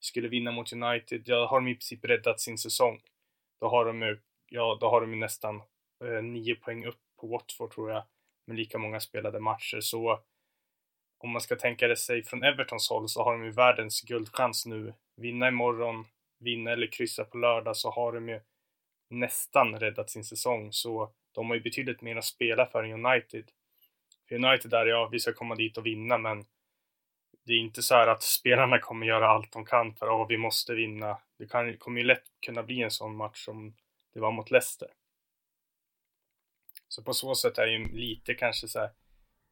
[0.00, 3.00] skulle vinna mot United, ja har de i princip räddat sin säsong.
[3.60, 4.18] Då har de ju
[4.48, 5.62] ja, då har de ju nästan
[6.04, 8.04] eh, nio poäng upp på Watford tror jag,
[8.46, 9.80] med lika många spelade matcher.
[9.80, 10.20] Så
[11.18, 14.66] om man ska tänka det sig från Evertons håll så har de ju världens guldchans
[14.66, 14.94] nu.
[15.16, 16.04] Vinna imorgon,
[16.38, 18.40] vinna eller kryssa på lördag så har de ju
[19.08, 20.72] nästan räddat sin säsong.
[20.72, 23.50] Så de har ju betydligt mer att spela för än United.
[24.28, 26.44] För United där, ja, vi ska komma dit och vinna, men
[27.44, 30.36] det är inte så här att spelarna kommer göra allt de kan för att vi
[30.36, 31.18] måste vinna.
[31.38, 33.74] Det kan, kommer ju lätt kunna bli en sån match som
[34.14, 34.88] det var mot Leicester.
[36.88, 38.90] Så på så sätt är det ju lite kanske så här,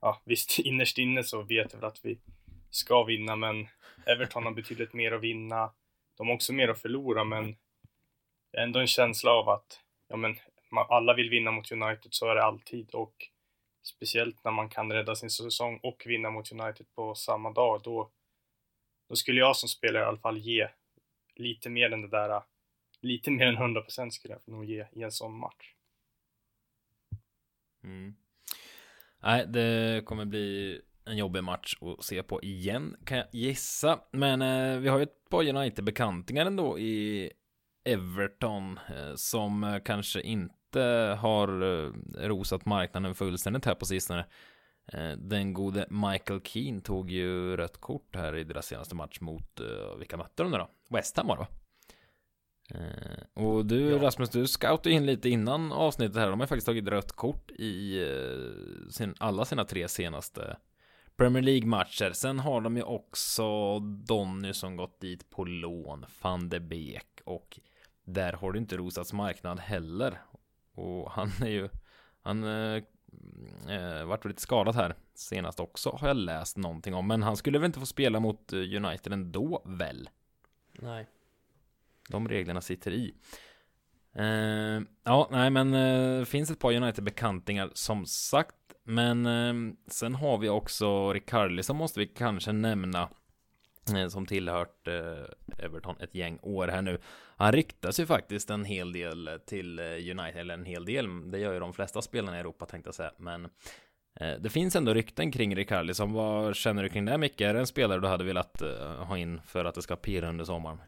[0.00, 2.18] ja visst innerst inne så vet jag väl att vi
[2.70, 3.68] ska vinna men
[4.07, 5.72] Everton har betydligt mer att vinna.
[6.16, 7.57] De har också mer att förlora men
[8.55, 10.36] det är ändå en känsla av att ja men
[10.88, 13.14] alla vill vinna mot United så är det alltid och
[13.82, 18.11] speciellt när man kan rädda sin säsong och vinna mot United på samma dag då
[19.09, 20.68] då skulle jag som spelare i alla fall ge
[21.34, 22.42] lite mer än det där
[23.00, 25.74] lite mer än 100% skulle jag nog ge i en sån match.
[27.84, 28.14] Mm.
[29.22, 34.00] Nej, det kommer bli en jobbig match att se på igen kan jag gissa.
[34.11, 37.32] Men eh, vi har ju ett par United-bekantingar ändå i
[37.85, 40.80] Everton eh, som eh, kanske inte
[41.20, 41.93] har eh,
[42.28, 44.26] rosat marknaden fullständigt här på sistone.
[45.18, 49.61] Den gode Michael Keane tog ju rött kort här i deras senaste match mot,
[49.99, 50.70] vilka mötte de då?
[50.91, 51.49] West Ham var det va?
[53.35, 54.03] Och du ja.
[54.03, 56.30] Rasmus, du scoutade in lite innan avsnittet här.
[56.30, 58.01] De har faktiskt tagit rött kort i
[58.91, 60.57] sin, alla sina tre senaste
[61.16, 62.12] Premier League-matcher.
[62.12, 67.61] Sen har de ju också Donny som gått dit på lån, van de Beek och
[68.05, 70.20] där har det inte rosats marknad heller.
[70.74, 71.68] Och han är ju,
[72.22, 72.82] han eh,
[73.68, 77.07] eh, vart lite skadad här senast också har jag läst någonting om.
[77.07, 80.11] Men han skulle väl inte få spela mot eh, United ändå väl?
[80.72, 81.07] Nej.
[82.09, 83.14] De reglerna sitter i.
[84.18, 88.55] Uh, ja, nej, men uh, finns ett par United-bekantingar som sagt.
[88.84, 93.09] Men uh, sen har vi också Ricardi som måste vi kanske nämna.
[94.11, 94.89] Som tillhört
[95.59, 96.99] Everton ett gäng år här nu.
[97.37, 101.30] Han ryktas ju faktiskt en hel del till United, eller en hel del.
[101.30, 103.12] Det gör ju de flesta spelarna i Europa tänkte jag säga.
[103.18, 103.49] Men
[104.41, 105.95] det finns ändå rykten kring Ricardi.
[105.95, 107.41] Som vad känner du kring det Micke?
[107.41, 108.62] Är det en spelare du hade velat
[108.99, 110.78] ha in för att det ska pirra under sommaren?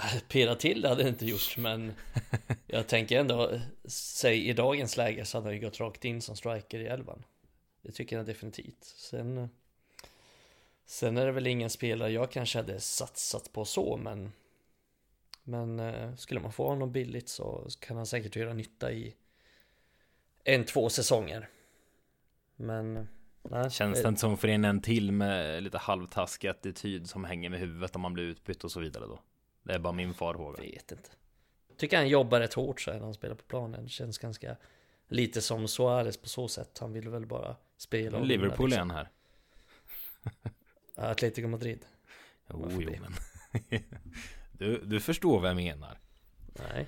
[0.28, 1.92] Pirra till det hade det inte gjort men
[2.66, 6.36] Jag tänker ändå Säg i dagens läge så hade han ju gått rakt in som
[6.36, 7.24] striker i elvan
[7.82, 9.48] Det tycker jag definitivt Sen
[10.90, 14.32] Sen är det väl ingen spelare jag kanske hade satsat på så men
[15.42, 19.14] Men eh, skulle man få honom billigt så kan han säkert göra nytta i
[20.44, 21.48] En, två säsonger
[22.56, 23.08] Men
[23.42, 27.60] Nej, Känns det inte som för en till med lite halvtaskig attityd som hänger med
[27.60, 29.20] huvudet om man blir utbytt och så vidare då?
[29.62, 30.62] Det är bara min farhåga.
[30.62, 31.10] Vet inte.
[31.76, 33.82] Tycker han jobbar rätt hårt så när han spelar på planen.
[33.82, 34.56] Det känns ganska
[35.08, 36.78] lite som Suarez på så sätt.
[36.78, 38.18] Han vill väl bara spela.
[38.18, 38.90] Liverpool liksom.
[38.90, 39.08] här.
[41.00, 41.86] Atletico Madrid.
[42.50, 43.14] Jo, jo men.
[44.52, 45.98] du, du förstår vad jag menar.
[46.72, 46.86] Nej.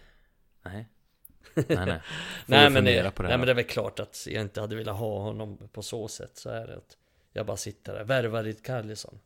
[0.63, 0.89] Nej.
[1.55, 2.01] Nej, nej.
[2.47, 4.97] nej, men det, det nej men det är väl klart att jag inte hade velat
[4.97, 6.37] ha honom på så sätt.
[6.37, 6.97] Så är det att
[7.33, 8.05] jag bara sitter där.
[8.05, 9.19] Värvar i Carlisson.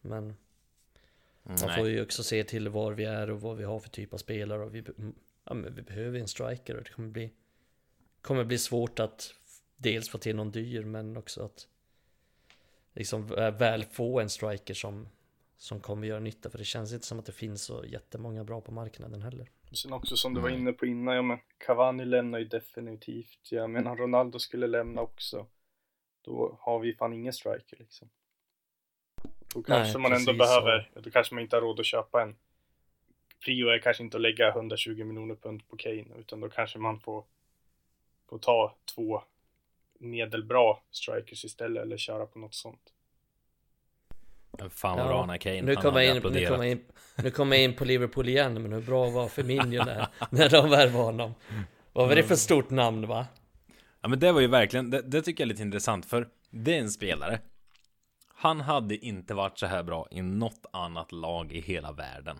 [0.00, 0.36] Men
[1.42, 1.76] man Nej.
[1.76, 4.18] får ju också se till var vi är och vad vi har för typ av
[4.18, 4.84] spelare och vi,
[5.44, 7.32] ja, men vi behöver en striker och det kommer bli
[8.22, 9.34] Kommer bli svårt att
[9.76, 11.66] dels få till någon dyr men också att
[12.94, 13.26] Liksom
[13.58, 15.08] väl få en striker som
[15.56, 16.50] Som kommer göra nytta.
[16.50, 19.50] För det känns inte som att det finns så jättemånga bra på marknaden heller.
[19.72, 23.48] Sen också som du var inne på innan, ja men Cavani lämnar ju definitivt.
[23.50, 25.46] Jag menar Ronaldo skulle lämna också.
[26.22, 28.08] Då har vi fan ingen striker liksom.
[29.54, 31.00] Då kanske Nej, man ändå behöver, så.
[31.00, 32.36] då kanske man inte har råd att köpa en.
[33.44, 37.00] Prio är kanske inte att lägga 120 miljoner pund på Kane utan då kanske man
[37.00, 37.24] får,
[38.28, 39.22] får ta två
[40.00, 42.80] medelbra strikers istället eller köra på något sånt.
[44.70, 46.84] Fan vad bra när Kane nu kommer, jag in, nu, kommer jag in,
[47.16, 50.70] nu kommer jag in på Liverpool igen men hur bra var Firmino när, när de
[50.70, 51.34] värvade honom?
[51.92, 53.26] Vad var det för stort namn va?
[54.00, 56.76] Ja men det var ju verkligen, det, det tycker jag är lite intressant för det
[56.76, 57.40] är en spelare
[58.40, 62.38] han hade inte varit så här bra i något annat lag i hela världen.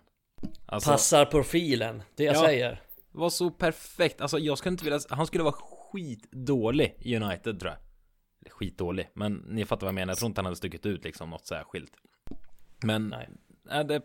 [0.67, 2.83] Alltså, Passar profilen, det jag ja, säger.
[3.13, 4.21] Var så perfekt.
[4.21, 5.01] Alltså jag skulle inte vilja...
[5.09, 5.55] Han skulle vara
[5.93, 7.81] skitdålig i United tror jag.
[8.41, 10.11] Eller skitdålig, men ni fattar vad jag menar.
[10.11, 11.93] Jag tror inte han hade stuckit ut liksom något särskilt.
[12.83, 13.09] Men...
[13.09, 13.29] Nej.
[13.69, 14.03] Är det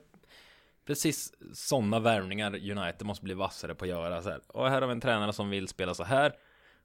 [0.85, 4.41] precis sådana värvningar United måste bli vassare på att göra så här.
[4.47, 6.33] Och här har vi en tränare som vill spela så här.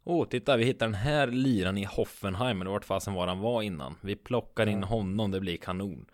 [0.04, 3.38] Åh, oh, titta, vi hittar den här liran i Hoffenheim, eller vart fasen var han
[3.38, 3.96] var innan.
[4.00, 6.06] Vi plockar in honom, det blir kanon.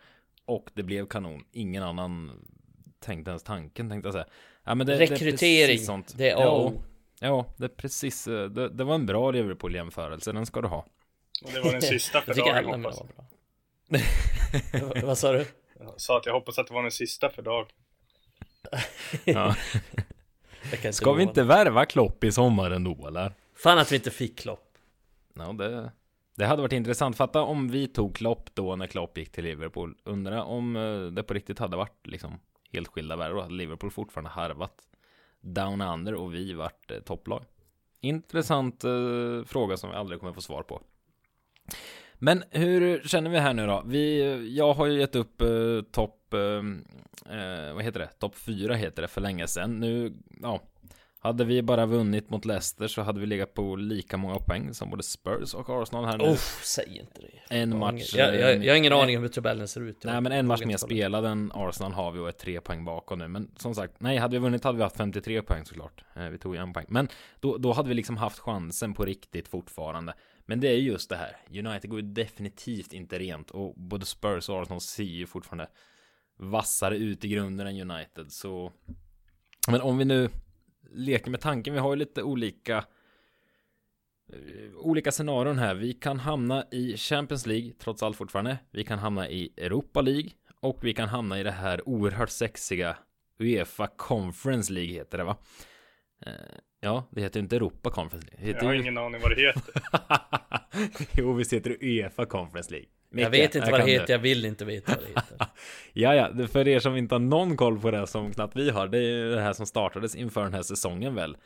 [0.45, 1.45] Och det blev kanon.
[1.53, 2.30] Ingen annan
[3.01, 4.26] tänkte ens tanken, tänkte jag säga.
[4.64, 6.14] Ja, men det, Rekrytering, det är sånt.
[6.16, 6.82] det är A och O.
[7.20, 8.26] Ja, det är precis.
[8.28, 10.32] eh, Det, det var en bra Liverpool-jämförelse.
[10.32, 10.86] Den ska du ha.
[11.44, 13.24] Och det var den sista för Jag dagen hoppas var bra.
[14.94, 15.46] Vad- Vad sa du?
[15.80, 16.00] jag.
[16.00, 17.66] sa att jag hoppas att det var den sista för dagen.
[19.24, 19.56] Ja.
[20.82, 23.32] Jag Ska vi inte värva Klopp i sommar ändå, eller?
[23.56, 24.78] Fan att vi inte fick Klopp.
[25.34, 25.92] Ja, det,
[26.36, 27.16] det hade varit intressant.
[27.16, 29.94] Fatta om vi tog Klopp då när Klopp gick till Liverpool.
[30.04, 32.40] Undra om eh, det på riktigt hade varit liksom
[32.72, 33.34] helt skilda världar.
[33.34, 34.74] Då hade Liverpool fortfarande harvat
[35.47, 37.44] down under och vi vart eh, topplag.
[38.01, 40.82] Intressant eh, fråga som vi aldrig kommer få svar på.
[42.14, 43.82] Men hur känner vi här nu då?
[43.86, 48.09] Vi, jag har ju gett upp eh, topp, eh, eh, vad heter det?
[48.18, 49.80] Topp 4 heter det för länge sedan.
[49.80, 50.61] Nu, ja,
[51.20, 54.90] hade vi bara vunnit mot Leicester så hade vi legat på lika många poäng som
[54.90, 56.24] både Spurs och Arsenal här nu.
[56.24, 57.54] Oh, säg inte det.
[57.54, 60.04] En match, Jag, jag, jag har ingen eh, aning om hur tabellen ser ut.
[60.04, 63.18] Nej men en match mer spelad än Arsenal har vi och är tre poäng bakom
[63.18, 63.28] nu.
[63.28, 66.04] Men som sagt, nej hade vi vunnit hade vi haft 53 poäng såklart.
[66.16, 66.86] Eh, Vi tog en poäng.
[66.88, 67.08] Men
[67.40, 70.14] då, då hade vi liksom haft chansen på riktigt fortfarande.
[70.46, 71.36] Men det är ju just det här.
[71.66, 75.68] United går ju definitivt inte rent och både Spurs och Arsenal ser ju fortfarande
[76.38, 78.32] vassare ut i grunden än United.
[78.32, 78.72] Så
[79.68, 80.30] men om vi nu
[80.93, 82.84] leker med tanken, vi har ju lite olika
[84.32, 85.74] eh, olika scenarion här.
[85.74, 88.59] Vi kan hamna i Champions League, trots allt fortfarande.
[88.70, 90.30] Vi kan hamna i Europa League
[90.61, 92.97] och vi kan hamna i det här oerhört sexiga
[93.39, 95.37] Uefa Conference League heter det va?
[96.26, 96.32] Eh,
[96.80, 98.41] Ja, det heter ju inte Europa Conference League.
[98.45, 98.80] Det Jag heter har ju...
[98.80, 99.74] ingen aning vad det heter.
[101.20, 102.89] jo, visst heter det Uefa Conference League.
[103.18, 104.12] Jag Micke, vet inte vad det heter, du.
[104.12, 105.46] jag vill inte veta vad det heter.
[105.92, 108.88] Ja, ja, för er som inte har någon koll på det som knappt vi har,
[108.88, 111.36] det är ju det här som startades inför den här säsongen väl.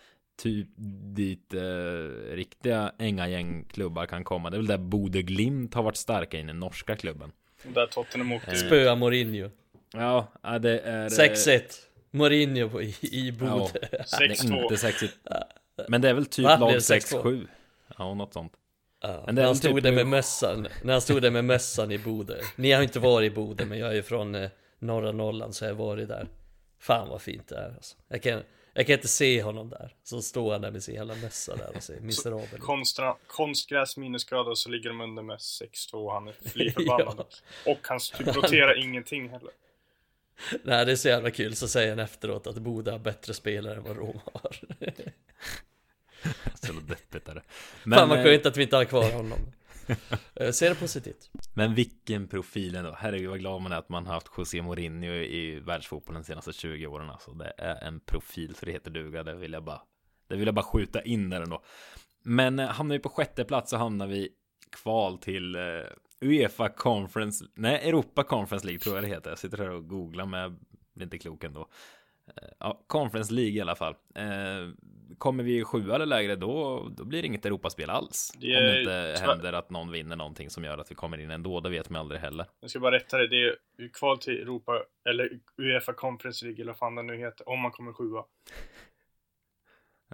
[0.42, 0.68] Typ
[1.14, 4.50] dit eh, riktiga Ängagäng-klubbar kan komma.
[4.50, 7.32] Det är väl där Bode Glimt har varit starka i den norska klubben.
[7.62, 8.58] Där Tottenham åkte ut.
[8.58, 9.50] Spöa Mourinho.
[9.92, 11.04] Ja, ja, det är...
[11.04, 11.60] eh, 6-1.
[12.10, 13.88] Mourinho på- i, i Ja, Bode.
[13.92, 14.62] är 6-2.
[14.62, 15.16] inte sexigt.
[15.88, 16.56] Men det är väl typ Va?
[16.56, 17.46] Lag det 6-7.
[17.98, 18.52] Ja, något sånt.
[19.02, 21.30] Ja, Men när är han typ stod där nu- med mössan, när han stod där
[21.30, 22.40] med mössan i Bode.
[22.56, 25.70] Ni har inte varit i Bode, men jag är från eh, norra Norrland så jag
[25.70, 26.28] har varit där.
[26.78, 27.96] Fan vad fint det är alltså.
[28.08, 28.42] Jag kan,
[28.74, 29.94] jag kan inte se honom där.
[30.02, 32.60] Så står han där med sin jävla mössa där och ser miserabel.
[32.60, 37.24] Konstra, konstgräs minusgrader och så ligger de under med 6-2 och han är fly förbannad.
[37.64, 37.72] Ja.
[37.72, 39.50] Och han typ roterar ingenting heller.
[40.62, 43.74] Nej det är så jävla kul, så säger han efteråt att Bode har bättre spelare
[43.76, 44.56] än vad Rom har.
[46.74, 47.42] Så deppigt är det.
[47.96, 49.38] Fan vad eh, skönt att vi inte har kvar honom.
[50.34, 51.30] Eh, Ser det positivt.
[51.54, 52.94] Men vilken profil ändå.
[52.98, 56.52] Herregud vad glad man är att man har haft José Mourinho i världsfotbollen de senaste
[56.52, 57.10] 20 åren.
[57.10, 59.22] Alltså det är en profil så det heter duga.
[59.22, 59.82] Det vill jag bara,
[60.28, 61.62] det vill jag bara skjuta in där ändå.
[62.22, 64.28] Men eh, hamnar vi på sjätte plats så hamnar vi
[64.82, 65.60] kval till eh,
[66.20, 69.30] Uefa Conference, nej Europa Conference League tror jag det heter.
[69.30, 70.56] Jag sitter här och googlar men jag
[70.94, 71.68] blir inte klok ändå.
[72.36, 73.94] Eh, Ja, Conference League i alla fall.
[74.14, 74.24] Eh,
[75.18, 78.32] kommer vi sjua eller lägre då, då blir det inget Europaspel alls.
[78.40, 81.18] Det Om är- det inte händer att någon vinner någonting som gör att vi kommer
[81.18, 82.46] in ändå, det vet man aldrig heller.
[82.60, 83.28] Jag ska bara rätta det.
[83.28, 83.44] Det
[83.84, 84.72] är kval till Europa,
[85.08, 85.30] eller
[85.62, 88.24] Uefa Conference League eller vad fan det nu heter, om man kommer sjua.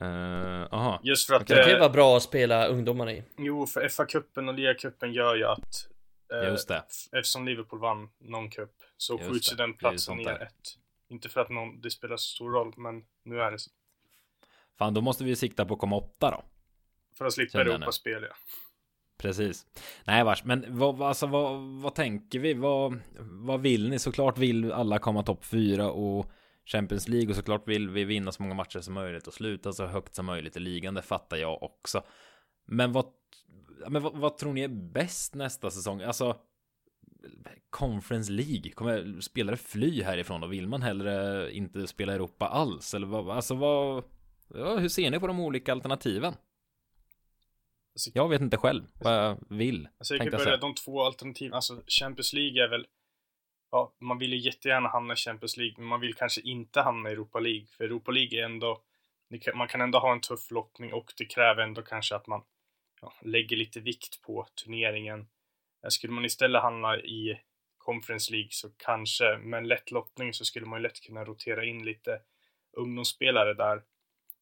[0.03, 1.01] Uh, aha.
[1.03, 1.47] Just för att...
[1.47, 3.23] Det kan ju vara bra att spela ungdomarna i.
[3.39, 5.89] Jo, för FA-cupen och Liga-cupen gör ju att...
[6.33, 6.83] eh, Just det.
[7.13, 10.41] Eftersom Liverpool vann någon cup så Just skjuts ju den platsen ner där.
[10.43, 10.53] ett.
[11.09, 13.71] Inte för att någon, det spelar så stor roll, men nu är det så.
[14.79, 16.45] Fan, då måste vi sikta på att komma åtta då.
[17.19, 17.61] För att slippa.
[17.61, 18.37] Europaspel, ja.
[19.19, 19.67] Precis.
[20.05, 22.55] Nej vars, men vad, alltså, vad, vad tänker vi?
[22.55, 23.99] Vad, vad vill ni?
[23.99, 26.31] Såklart vill alla komma topp fyra och
[26.65, 29.87] Champions League och såklart vill vi vinna så många matcher som möjligt och sluta så
[29.87, 30.95] högt som möjligt i ligan.
[30.95, 32.03] Det fattar jag också.
[32.65, 33.07] Men vad,
[33.89, 36.03] men vad, vad tror ni är bäst nästa säsong?
[36.03, 36.37] Alltså
[37.71, 42.95] Conference League, kommer spelare fly härifrån och vill man hellre inte spela Europa alls?
[42.95, 44.05] Eller vad, alltså vad,
[44.55, 46.35] ja, hur ser ni på de olika alternativen?
[47.95, 49.89] Alltså, Jag vet inte själv vad jag vill.
[49.99, 50.57] alltså jag kan börja säga.
[50.57, 51.55] de två alternativen.
[51.55, 52.87] Alltså Champions League är väl...
[53.71, 57.09] Ja, man vill ju jättegärna hamna i Champions League, men man vill kanske inte hamna
[57.09, 57.67] i Europa League.
[57.67, 58.83] För Europa League är ändå...
[59.55, 62.43] Man kan ändå ha en tuff lottning och det kräver ändå kanske att man
[63.01, 65.27] ja, lägger lite vikt på turneringen.
[65.85, 67.41] Eh, skulle man istället hamna i
[67.79, 71.65] Conference League så kanske med en lätt lottning så skulle man ju lätt kunna rotera
[71.65, 72.21] in lite
[72.73, 73.83] ungdomsspelare där.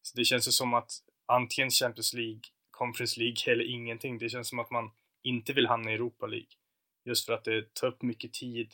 [0.01, 0.91] Så det känns ju som att
[1.25, 4.17] antingen Champions League, Conference League eller ingenting.
[4.17, 4.91] Det känns som att man
[5.23, 6.51] inte vill hamna i Europa League.
[7.05, 8.73] Just för att det tar upp mycket tid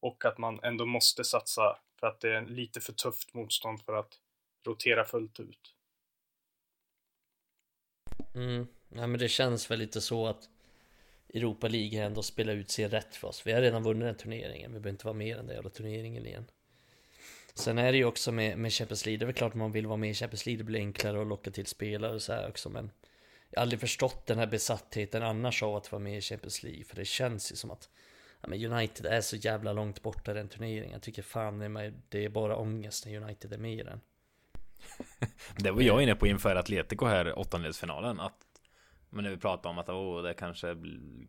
[0.00, 3.94] och att man ändå måste satsa för att det är lite för tufft motstånd för
[3.94, 4.20] att
[4.66, 5.74] rotera fullt ut.
[8.34, 8.66] Mm.
[8.88, 10.48] Ja, men det känns väl lite så att
[11.34, 13.46] Europa League ändå spelar ut sin rätt för oss.
[13.46, 14.72] Vi har redan vunnit den turneringen.
[14.72, 16.44] Vi behöver inte vara med i den där jävla turneringen igen.
[17.54, 19.86] Sen är det ju också med, med Champions League, det är väl klart man vill
[19.86, 22.48] vara med i Champions League, det blir enklare att locka till spelare och så här
[22.48, 22.90] också men
[23.50, 26.84] Jag har aldrig förstått den här besattheten annars av att vara med i Champions League,
[26.84, 27.88] för det känns ju som att
[28.40, 31.58] ja, men United är så jävla långt borta i den turneringen, jag tycker fan
[32.08, 34.00] det är bara ångest när United är med i den
[35.56, 38.43] Det var jag inne på inför Atletico här, åttondelsfinalen, att
[39.14, 40.76] men när vi pratar om att oh, det kanske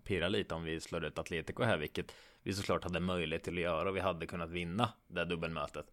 [0.03, 3.61] pirrar lite om vi slår ut Atletico här, vilket vi såklart hade möjlighet till att
[3.63, 5.86] göra och vi hade kunnat vinna det dubbelmötet.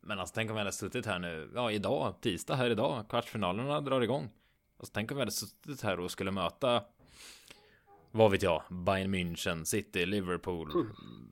[0.00, 3.80] Men alltså tänk om vi hade suttit här nu, ja idag, tisdag här idag, kvartsfinalerna
[3.80, 4.30] drar igång.
[4.78, 6.82] Alltså tänk om vi hade suttit här och skulle möta
[8.12, 10.86] vad vet jag, Bayern München, City, Liverpool, mm.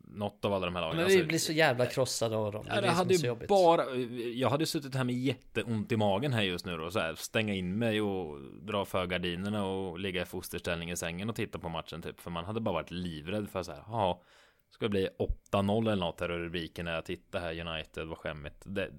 [0.05, 0.97] något av alla de här lagen.
[0.97, 2.65] Men vi alltså, blir så jävla krossade av dem.
[2.65, 3.95] Det, ja, det, hade ju bara,
[4.35, 7.55] jag hade suttit här med jätteont i magen här just nu då, så här, stänga
[7.55, 11.69] in mig och dra för gardinerna och ligga i fosterställning i sängen och titta på
[11.69, 12.21] matchen typ.
[12.21, 14.23] För man hade bara varit livrädd för så här, ja,
[14.71, 15.09] ska det bli
[15.53, 18.63] 8-0 eller något här i rubriken när jag tittar här, United, vad skämmigt.
[18.65, 18.91] Det,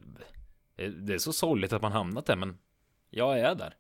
[0.75, 2.57] det är så sorgligt att man hamnat där, men
[3.09, 3.75] jag är där.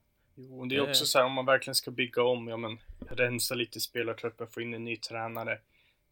[0.49, 2.79] Jo, det är också så här om man verkligen ska bygga om, ja men
[3.09, 5.59] rensa lite spelartruppen, få in en ny tränare.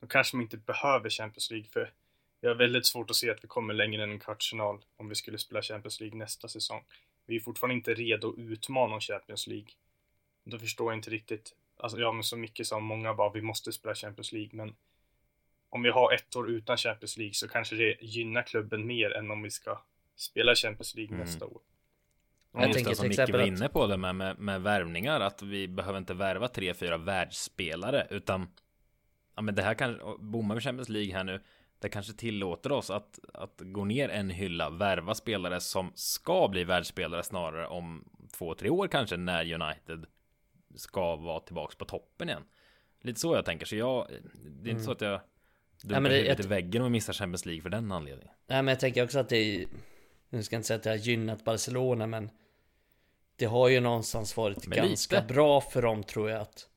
[0.01, 1.93] Då kanske man inte behöver Champions League för
[2.41, 5.15] jag har väldigt svårt att se att vi kommer längre än en kvartsfinal om vi
[5.15, 6.83] skulle spela Champions League nästa säsong.
[7.25, 9.69] Vi är fortfarande inte redo att utmana om Champions League.
[10.43, 13.71] Då förstår jag inte riktigt, alltså ja men så mycket som många bara, vi måste
[13.71, 14.75] spela Champions League, men
[15.69, 19.31] om vi har ett år utan Champions League så kanske det gynnar klubben mer än
[19.31, 19.81] om vi ska
[20.15, 21.27] spela Champions League mm.
[21.27, 21.61] nästa år.
[22.53, 25.41] Jag just tänker det som Micke var inne på det med, med, med värvningar, att
[25.41, 28.47] vi behöver inte värva tre, fyra världsspelare, utan
[29.35, 31.41] ja, men det här kan, bommar vi Champions League här nu,
[31.79, 36.63] det kanske tillåter oss att, att gå ner en hylla, värva spelare som ska bli
[36.63, 40.05] världsspelare snarare om två, tre år kanske, när United
[40.75, 42.43] ska vara tillbaks på toppen igen.
[43.01, 44.83] Lite så jag tänker, så jag, det är inte mm.
[44.83, 45.21] så att jag
[45.83, 48.33] dunkar ja, huvudet i väggen och missar Champions League för den anledningen.
[48.47, 49.65] Nej, men jag tänker också att det är
[50.29, 52.29] nu ska jag inte säga att det har gynnat Barcelona men
[53.35, 55.33] det har ju någonstans varit men ganska lite.
[55.33, 56.69] bra för dem tror jag att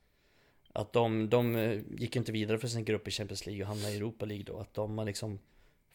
[0.73, 3.93] att de, de eh, gick inte vidare för sin grupp i Champions League och hamnade
[3.93, 4.59] i Europa League då.
[4.59, 5.39] Att de har liksom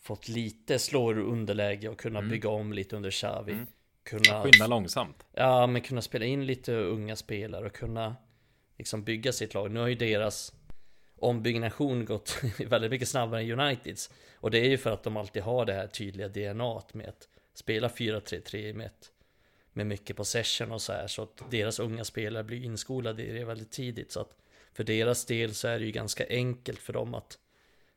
[0.01, 2.31] fått lite slå ur underläge och kunna mm.
[2.31, 3.51] bygga om lite under Xavi.
[3.51, 3.67] Mm.
[4.03, 5.25] Kunna skynda långsamt.
[5.33, 8.15] Ja, men kunna spela in lite unga spelare och kunna
[8.77, 9.71] liksom bygga sitt lag.
[9.71, 10.53] Nu har ju deras
[11.19, 14.09] ombyggnation gått väldigt mycket snabbare än Uniteds.
[14.35, 17.29] Och det är ju för att de alltid har det här tydliga DNA med att
[17.57, 18.89] spela 4-3-3 med,
[19.73, 21.07] med mycket possession och så här.
[21.07, 24.11] Så att deras unga spelare blir inskolade i det väldigt tidigt.
[24.11, 24.37] Så att
[24.73, 27.39] för deras del så är det ju ganska enkelt för dem att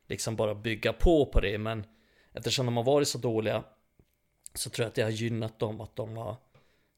[0.07, 1.57] liksom bara bygga på på det.
[1.57, 1.85] Men
[2.33, 3.63] eftersom de har varit så dåliga
[4.53, 6.35] så tror jag att det har gynnat dem att de har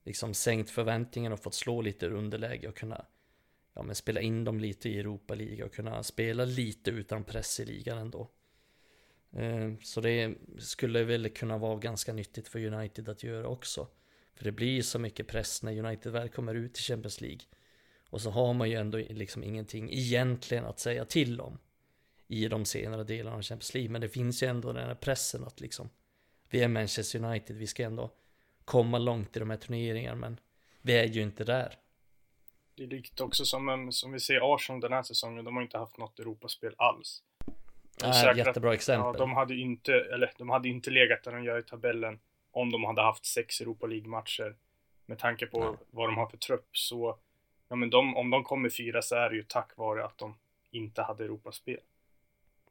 [0.03, 3.05] liksom sänkt förväntningarna och fått slå lite ur underläge och kunna
[3.73, 7.59] ja, men spela in dem lite i Europa Liga och kunna spela lite utan press
[7.59, 8.29] i ligan ändå.
[9.37, 13.87] Eh, så det skulle väl kunna vara ganska nyttigt för United att göra också.
[14.35, 17.41] För det blir så mycket press när United väl kommer ut i Champions League.
[18.09, 21.59] Och så har man ju ändå liksom ingenting egentligen att säga till om.
[22.27, 23.91] I de senare delarna av Champions League.
[23.91, 25.89] Men det finns ju ändå den här pressen att liksom.
[26.49, 28.11] Vi är Manchester United, vi ska ändå
[28.65, 30.15] komma långt i de här turneringarna.
[30.15, 30.39] Men
[30.81, 31.77] vi är ju inte där.
[32.75, 35.45] Det är likt också som, som vi ser Arsenal den här säsongen.
[35.45, 37.23] De har inte haft något Europaspel alls.
[38.03, 39.13] Äh, jättebra exempel.
[39.13, 42.19] Ja, de hade inte, eller de hade inte legat där de gör i tabellen
[42.51, 44.55] om de hade haft sex Europa League-matcher.
[45.05, 45.77] Med tanke på ja.
[45.91, 47.17] vad de har för trupp så,
[47.69, 50.35] ja men de, om de kommer fyra så är det ju tack vare att de
[50.71, 51.79] inte hade Europaspel.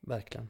[0.00, 0.48] Verkligen.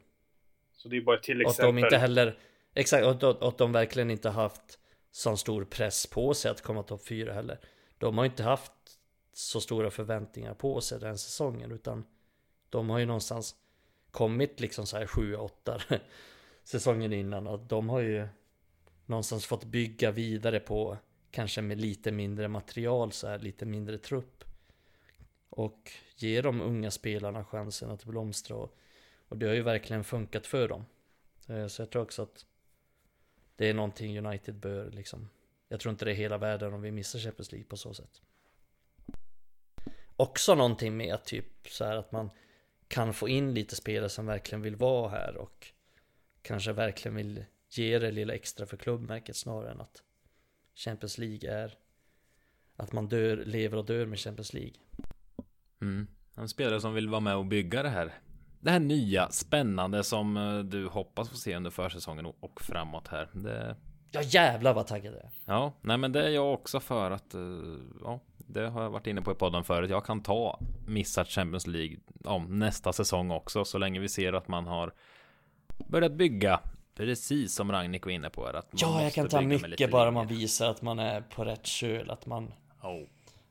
[0.73, 1.65] Så det är bara ett till exempel.
[1.65, 2.37] Och att de inte heller,
[2.75, 4.79] exakt, och att, att de verkligen inte haft
[5.11, 7.59] sån stor press på sig att komma topp fyra heller.
[7.99, 8.73] De har inte haft
[9.33, 12.05] så stora förväntningar på sig den säsongen utan
[12.71, 13.57] de har ju någonstans
[14.13, 16.01] kommit liksom så här 7-8
[16.65, 18.29] säsongen innan och de har ju
[19.07, 20.99] någonstans fått bygga vidare på
[21.31, 24.45] kanske med lite mindre material så här, lite mindre trupp.
[25.49, 28.77] Och ge de unga spelarna chansen att blomstra och,
[29.29, 30.85] och det har ju verkligen funkat för dem.
[31.49, 32.47] Eh, så jag tror också att
[33.57, 35.29] det är någonting United bör liksom
[35.69, 38.23] Jag tror inte det är hela världen om vi missar Champions League på så sätt.
[40.17, 42.31] Också någonting med att typ så här att man
[42.93, 45.67] kan få in lite spelare som verkligen vill vara här och
[46.43, 50.03] kanske verkligen vill ge det lilla extra för klubbmärket snarare än att
[50.75, 51.75] Champions League är
[52.77, 54.75] att man dör, lever och dör med Champions League.
[55.81, 56.07] Mm.
[56.35, 58.15] En spelare som vill vara med och bygga det här.
[58.61, 63.31] Det här nya, spännande som eh, du hoppas få se under försäsongen och framåt här.
[63.33, 63.77] Det...
[64.11, 65.31] Ja jävlar vad taggad jag är.
[65.45, 67.41] Ja, nej men det är jag också för att, eh,
[68.01, 69.91] ja, det har jag varit inne på i podden förut.
[69.91, 73.65] Jag kan ta missat Champions League om nästa säsong också.
[73.65, 74.93] Så länge vi ser att man har
[75.87, 76.61] börjat bygga
[76.95, 78.45] precis som Ragnhild var inne på.
[78.47, 80.41] Att man Ja, jag kan ta mycket bara man linjer.
[80.41, 83.03] visar att man är på rätt köl, att man Oh.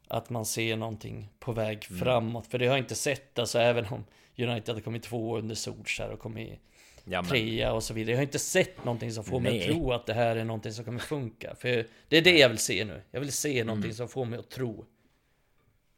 [0.07, 1.99] att man ser någonting på väg Mm.
[1.99, 2.47] framåt.
[2.47, 4.05] För det har jag inte sett, alltså även om
[4.37, 6.59] United hade kommit två under Solskjaer och kommit
[7.05, 8.11] Ja, trea och så vidare.
[8.11, 9.61] Jag har inte sett någonting som får mig Nej.
[9.69, 11.55] att tro att det här är någonting som kommer funka.
[11.55, 13.01] För det är det jag vill se nu.
[13.11, 13.67] Jag vill se Mm.
[13.67, 14.85] någonting som får mig att tro.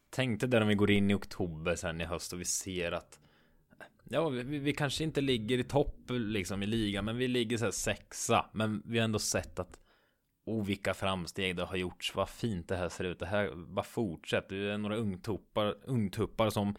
[0.10, 2.92] tänk dig där om vi går in i oktober sen i höst och vi ser
[2.92, 3.20] att
[4.10, 7.64] Ja, vi, vi kanske inte ligger i topp liksom i ligan, men vi ligger så
[7.66, 8.46] här sexa.
[8.54, 9.80] Men vi har ändå sett att
[10.46, 12.16] Oh, vilka framsteg det har gjorts.
[12.16, 13.20] Vad fint det här ser ut.
[13.20, 14.56] Det här bara fortsätter.
[14.56, 16.76] Det är några ungtuppar, ungtuppar som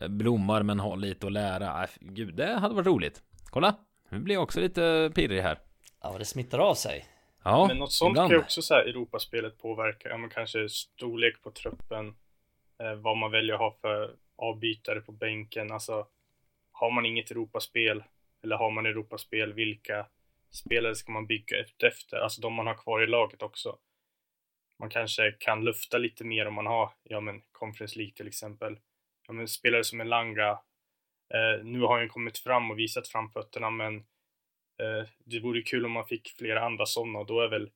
[0.00, 1.82] eh, blommar men har lite att lära.
[1.84, 3.22] Äh, gud, det hade varit roligt.
[3.52, 3.76] Kolla,
[4.08, 5.58] nu blir jag också lite pirrig här.
[6.02, 7.06] Ja, det smittar av sig.
[7.44, 8.30] Ja, men något sånt ibland.
[8.30, 10.08] kan ju också så här Europaspelet påverka.
[10.08, 12.14] Ja, men kanske storlek på truppen.
[12.78, 15.72] Eh, vad man väljer att ha för avbytare på bänken.
[15.72, 16.06] Alltså,
[16.72, 18.04] har man inget Europaspel
[18.42, 20.06] eller har man Europaspel, vilka
[20.50, 22.16] spelare ska man bygga efter?
[22.16, 23.78] Alltså de man har kvar i laget också.
[24.78, 28.78] Man kanske kan lufta lite mer om man har, ja men Conference League till exempel.
[29.26, 30.58] Ja men spelare som Elanga.
[31.34, 33.96] Eh, nu har han kommit fram och visat framfötterna men
[34.78, 37.70] eh, det vore kul om man fick flera andra sådana och då är väl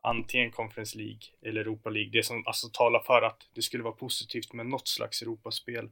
[0.00, 3.94] antingen Conference League eller Europa League det som alltså talar för att det skulle vara
[3.94, 5.90] positivt med något slags Europaspel.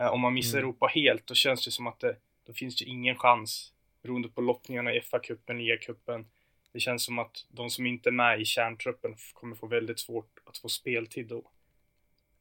[0.00, 0.68] Eh, om man missar Mm.
[0.68, 2.16] Europa helt då känns det som att det,
[2.46, 3.72] då finns det ingen chans
[4.02, 6.24] beroende på lottningarna i FA-cupen, liga-cupen.
[6.72, 10.38] Det känns som att de som inte är med i kärntruppen kommer få väldigt svårt
[10.44, 11.50] att få speltid då.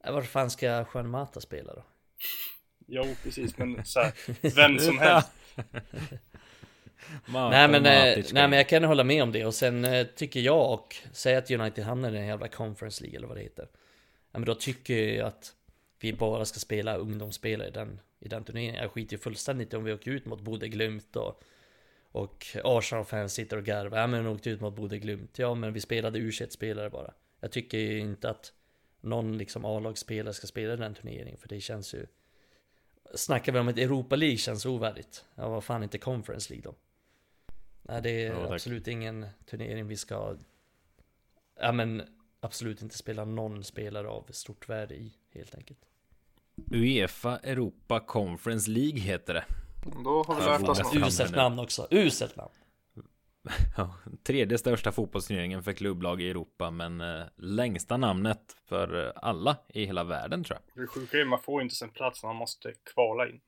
[0.03, 1.83] Var fan ska Juan Mata spela då?
[2.95, 4.13] Jo, precis, men så här,
[4.55, 5.31] vem som helst.
[7.27, 10.07] Nej men, eh, ska nej men jag kan hålla med om det och sen eh,
[10.07, 13.43] tycker jag och säg att United hamnar i den jävla Conference League eller vad det
[13.43, 13.67] heter.
[14.31, 15.53] Ja men då tycker jag att
[15.99, 18.75] vi bara ska spela ungdomsspelare i den, i den turneringen.
[18.75, 21.43] Jag skiter ju fullständigt i om vi åker ut mot Bode Glimt och
[22.11, 23.97] och Arsenal-fans sitter och garvar.
[23.97, 25.39] Ja men åkte ut mot Bode Glimt.
[25.39, 27.13] Ja men vi spelade u spelare bara.
[27.39, 28.53] Jag tycker ju inte att
[29.01, 32.05] någon liksom A-lagsspelare ska spela den turneringen för det känns ju
[33.13, 35.25] Snackar vi om ett Europa League känns ovärdigt.
[35.35, 36.75] Ja vad fan inte Conference League då?
[37.81, 40.35] Nej det är Ja, absolut ingen turnering vi ska
[41.59, 42.01] Ja men
[42.39, 45.79] absolut inte spela någon spelare av stort värde i helt enkelt.
[46.71, 49.45] Uefa Europa Conference League heter det.
[50.03, 50.95] Då har vi Ja, lärt oss något.
[51.07, 51.87] Uselt namn också.
[51.91, 52.51] Uselt namn.
[53.77, 59.85] Ja, tredje största fotbollsturneringen för klubblag i Europa, men eh, längsta namnet för alla i
[59.85, 60.83] hela världen tror jag.
[60.83, 63.41] Det sjuka är man får inte sin plats, man måste kvala in.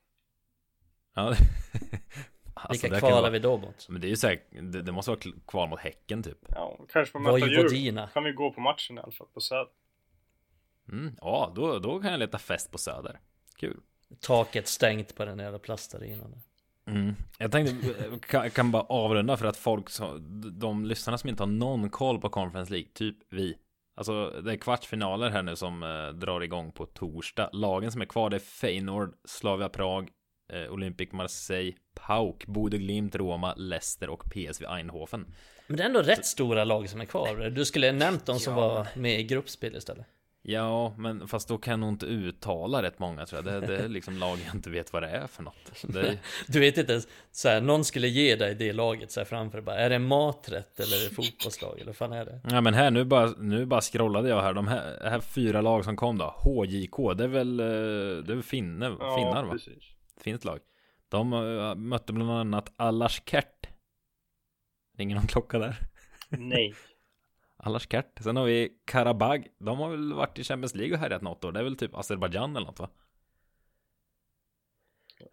[1.14, 1.22] Ja,
[2.54, 3.90] alltså, Vilka kvalar vara- vi då mot?
[3.90, 6.38] Men det är ju säkert, det, det måste vara kval mot Häcken typ.
[6.50, 7.58] Ja, kanske på möta djur.
[7.58, 8.08] Vojvodina.
[8.08, 9.68] Kan vi gå på matchen i alla fall på Söder.
[10.92, 13.20] Mm, ja, då, då kan jag leta fest på Söder.
[13.58, 13.80] Kul.
[14.20, 16.42] Taket stängt på den jävla plastarenan.
[16.88, 17.16] Mm.
[17.38, 19.88] Jag tänkte, eh, kan, kan bara avrunda för att folk,
[20.60, 23.56] de lyssnarna som inte har någon koll på Conference League, typ vi.
[23.98, 27.50] Alltså det är kvartsfinaler här nu som eh, drar igång på torsdag.
[27.54, 30.10] Lagen som är kvar det är Feyenoord, Slavia Prag,
[30.54, 35.26] eh, Olympic Marseille, PAOK, Bodø Glimt, Roma, Leicester och PSV Eindhoven.
[35.68, 37.50] Men det är ändå rätt stora lag som är kvar.
[37.50, 38.60] Du skulle nämnt de som Ja.
[38.60, 40.06] var med i gruppspel istället.
[40.48, 43.62] Ja, men fast då kan nog inte uttala rätt många tror jag.
[43.62, 45.72] Det, det är liksom lag jag inte vet vad det är för något.
[45.82, 49.26] Det Du vet inte ens, så här, någon skulle ge dig det laget så här
[49.26, 52.42] framför bara, är det maträtt eller är det fotbollslag eller vad fan är det?
[52.44, 54.54] Ja men här nu bara, nu bara scrollade jag här.
[54.54, 56.36] De här, här fyra lag som kom då.
[56.38, 59.52] HJK, det är väl, eh, det är väl finne, Ja, finnar va?
[59.52, 59.84] precis.
[60.22, 60.60] Finskt lag.
[61.10, 63.68] De eh, mötte bland annat Alarskert.
[64.98, 65.76] Ringer någon klocka där?
[66.30, 66.74] Nej.
[67.66, 68.20] Alarskert.
[68.24, 69.48] Sen har vi Karabag.
[69.60, 71.52] De har väl varit i Champions League och härjat något år.
[71.52, 72.90] Det är väl typ Azerbajdzjan eller något va?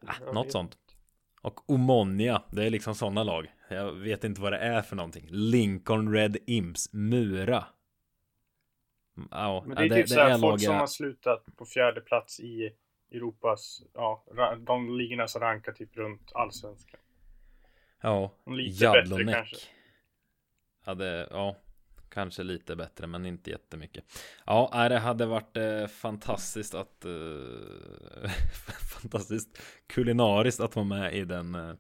[0.06, 0.78] Ah, Jag något sånt.
[1.42, 3.52] Och Omonia, det är liksom sådana lag.
[3.70, 5.26] Jag vet inte vad det är för någonting.
[5.30, 7.64] Lincoln Red Imps, Mura.
[9.16, 12.00] Mm, Ja, Men det är ja, typ såhär folk lag som har slutat på fjärde
[12.00, 12.70] plats i
[13.10, 14.24] Europas, ja,
[14.59, 17.00] de ligorna som rankar typ runt allsvenskan.
[18.00, 19.56] Ja, Lite bättre kanske.
[20.84, 21.56] Hade, ja,
[22.12, 24.05] kanske lite bättre men inte jättemycket.
[24.47, 28.30] Ja, det hade varit eh, fantastiskt att eh,
[29.01, 31.74] fantastiskt kulinariskt att vara med i den eh,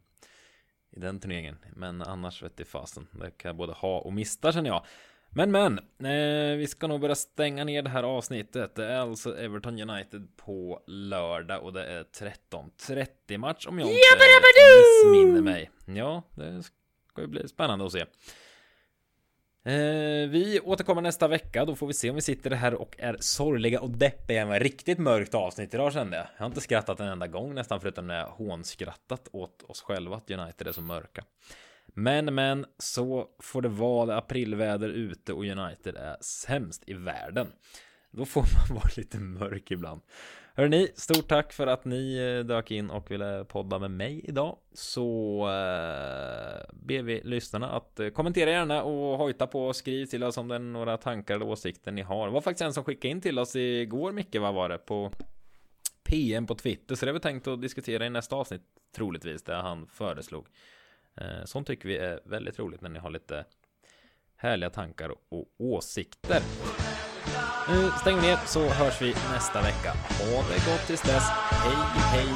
[0.96, 1.58] i den turneringen.
[1.76, 3.06] Men annars vet jag fasen.
[3.12, 4.86] Det kan jag både ha och mista känner jag.
[5.34, 8.74] Men men, eh, vi ska nog börja stänga ner det här avsnittet.
[8.74, 13.98] Det är alltså Everton United på lördag och det är 13.30 match om jag inte
[15.04, 15.70] missminner mig.
[15.86, 18.04] Ja, det ska ju bli spännande att se.
[19.64, 23.16] Eh, vi återkommer nästa vecka, då får vi se om vi sitter här och är
[23.20, 26.26] sorgliga och deppiga med riktigt mörkt avsnitt idag kände jag.
[26.36, 30.16] Jag har inte skrattat en enda gång nästan förutom när jag hånskrattat åt oss själva
[30.16, 31.24] att United är så mörka.
[31.86, 37.52] Men, men, så får det vara det aprilväder ute och United är sämst i världen.
[38.10, 40.00] Då får man vara lite mörk ibland.
[40.54, 44.58] Hörrni, stort tack för att ni eh, dök in och ville podda med mig idag.
[44.72, 50.24] Så eh, ber vi lyssnarna att eh, kommentera gärna och hojta på och skriv till
[50.24, 52.26] oss om det är några tankar eller åsikter ni har.
[52.26, 54.78] Det var faktiskt en som skickade in till oss igår, Micke, vad var det?
[54.78, 55.12] På
[56.02, 58.62] PM på Twitter, så det har vi tänkt att diskutera i nästa avsnitt
[58.96, 60.46] troligtvis, där han föreslog.
[61.16, 63.44] Eh, sånt tycker vi är väldigt roligt när ni har lite
[64.36, 66.42] härliga tankar och åsikter.
[67.68, 69.92] Nu stänger vi ner så hörs vi nästa vecka.
[69.92, 71.24] Ha det gott tills dess.
[71.50, 71.76] Hej,
[72.12, 72.28] hej!